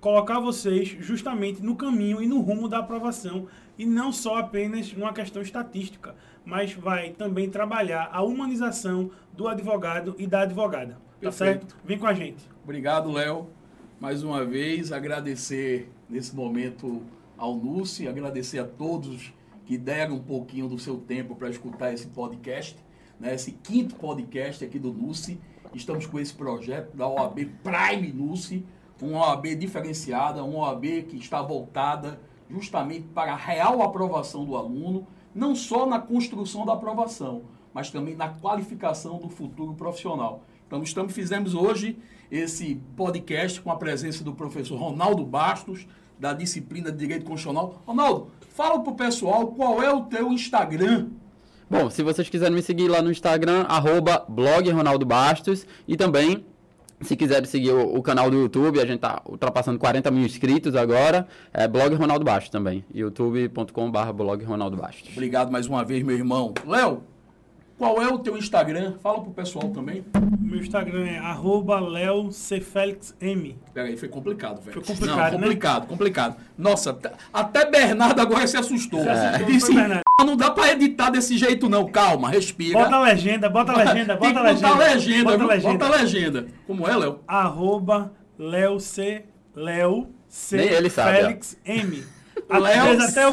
[0.00, 3.46] colocar vocês justamente no caminho e no rumo da aprovação
[3.78, 6.14] e não só apenas numa questão estatística,
[6.44, 10.94] mas vai também trabalhar a humanização do advogado e da advogada.
[10.94, 11.60] Tá Perfeito.
[11.60, 11.76] certo?
[11.84, 12.44] Vem com a gente.
[12.62, 13.48] Obrigado, Léo.
[14.04, 17.00] Mais uma vez, agradecer nesse momento
[17.38, 19.32] ao Núcio, agradecer a todos
[19.64, 22.76] que deram um pouquinho do seu tempo para escutar esse podcast,
[23.18, 23.34] né?
[23.34, 25.38] esse quinto podcast aqui do Núcio.
[25.72, 28.62] Estamos com esse projeto da OAB Prime Núcio,
[29.00, 35.06] uma OAB diferenciada, uma OAB que está voltada justamente para a real aprovação do aluno,
[35.34, 40.44] não só na construção da aprovação, mas também na qualificação do futuro profissional.
[40.66, 41.98] Então, estamos, fizemos hoje
[42.30, 45.86] esse podcast com a presença do professor Ronaldo Bastos,
[46.18, 47.82] da disciplina de Direito Constitucional.
[47.86, 51.08] Ronaldo, fala para o pessoal qual é o teu Instagram.
[51.68, 56.44] Bom, se vocês quiserem me seguir lá no Instagram, arroba blog Ronaldo Bastos e também
[57.00, 60.74] se quiserem seguir o, o canal do YouTube, a gente tá ultrapassando 40 mil inscritos
[60.76, 65.10] agora, é blog Ronaldo Bastos também, youtube.com.br blog Ronaldo Bastos.
[65.12, 66.54] Obrigado mais uma vez, meu irmão.
[66.66, 67.02] Léo,
[67.78, 68.94] qual é o teu Instagram?
[69.02, 70.04] Fala para o pessoal também.
[70.40, 73.54] Meu Instagram é arroba leocfelixm.
[73.72, 74.72] Peraí, foi complicado, velho.
[74.72, 75.44] Foi complicado, Não, né?
[75.46, 76.36] complicado, complicado.
[76.56, 76.98] Nossa,
[77.32, 79.00] até- Bernardo agora se assustou.
[79.02, 80.02] Se assustou, Disse, foi, Bernardo.
[80.24, 81.86] não dá para editar desse jeito não.
[81.88, 82.78] Calma, respira.
[82.78, 84.68] Bota a legenda, bota a legenda, bota a legenda.
[84.68, 85.72] a legenda, Bota a legenda.
[85.78, 86.46] Bota a legenda.
[86.66, 87.20] Como é, Léo?
[87.26, 88.12] Arroba
[88.80, 89.24] C.
[89.56, 90.56] Leo C.
[90.56, 92.04] Nem ele sabe, Félix M.
[92.58, 93.32] Léo até eu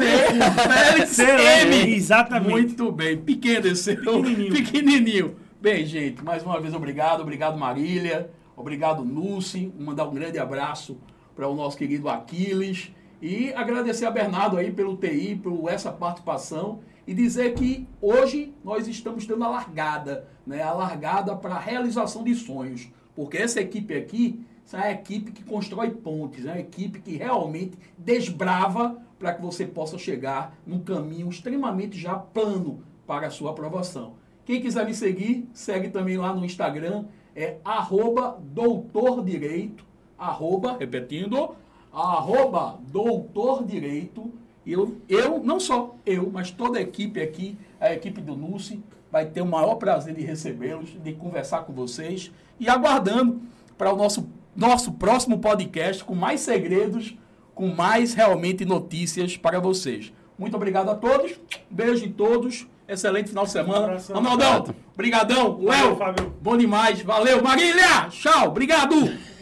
[0.50, 1.18] Félix.
[1.18, 1.94] M.
[1.94, 2.50] Exatamente.
[2.50, 3.16] Muito bem.
[3.16, 3.96] Pequeno esse.
[3.96, 4.52] Pequenininho.
[4.52, 5.36] Pequenininho.
[5.60, 7.20] Bem, gente, mais uma vez obrigado.
[7.20, 8.30] Obrigado, Marília.
[8.56, 9.72] Obrigado, Nulce.
[9.78, 10.98] Mandar um grande abraço
[11.34, 12.92] para o nosso querido Aquiles.
[13.20, 16.80] E agradecer a Bernardo aí pelo TI, por essa participação.
[17.06, 20.62] E dizer que hoje nós estamos tendo a largada, né?
[20.62, 22.88] A largada para a realização de sonhos.
[23.14, 27.16] Porque essa equipe aqui essa é a equipe que constrói pontes, é a equipe que
[27.16, 33.52] realmente desbrava para que você possa chegar num caminho extremamente já plano para a sua
[33.52, 34.14] aprovação.
[34.44, 37.04] Quem quiser me seguir, segue também lá no Instagram,
[37.36, 39.84] é arroba doutor direito,
[40.18, 41.54] arroba, repetindo,
[41.92, 44.28] arroba doutor direito.
[44.66, 48.82] E Eu, eu, não só eu, mas toda a equipe aqui, a equipe do NUSE,
[49.08, 53.40] vai ter o maior prazer de recebê-los, de conversar com vocês e aguardando
[53.78, 57.16] para o nosso, nosso próximo podcast com mais segredos,
[57.54, 60.12] com mais realmente notícias para vocês.
[60.38, 61.32] Muito obrigado a todos,
[61.70, 63.96] beijo em todos, excelente final de semana.
[64.12, 66.34] Ronaldão, brigadão, Léo, Fábio.
[66.40, 68.94] bom demais, valeu, Marília, tchau, obrigado,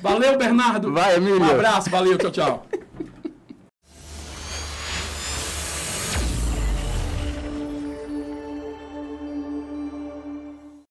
[0.03, 0.93] valeu, Bernardo.
[0.93, 1.41] Vai, Emílio.
[1.41, 2.67] Um abraço, valeu, tchau, tchau.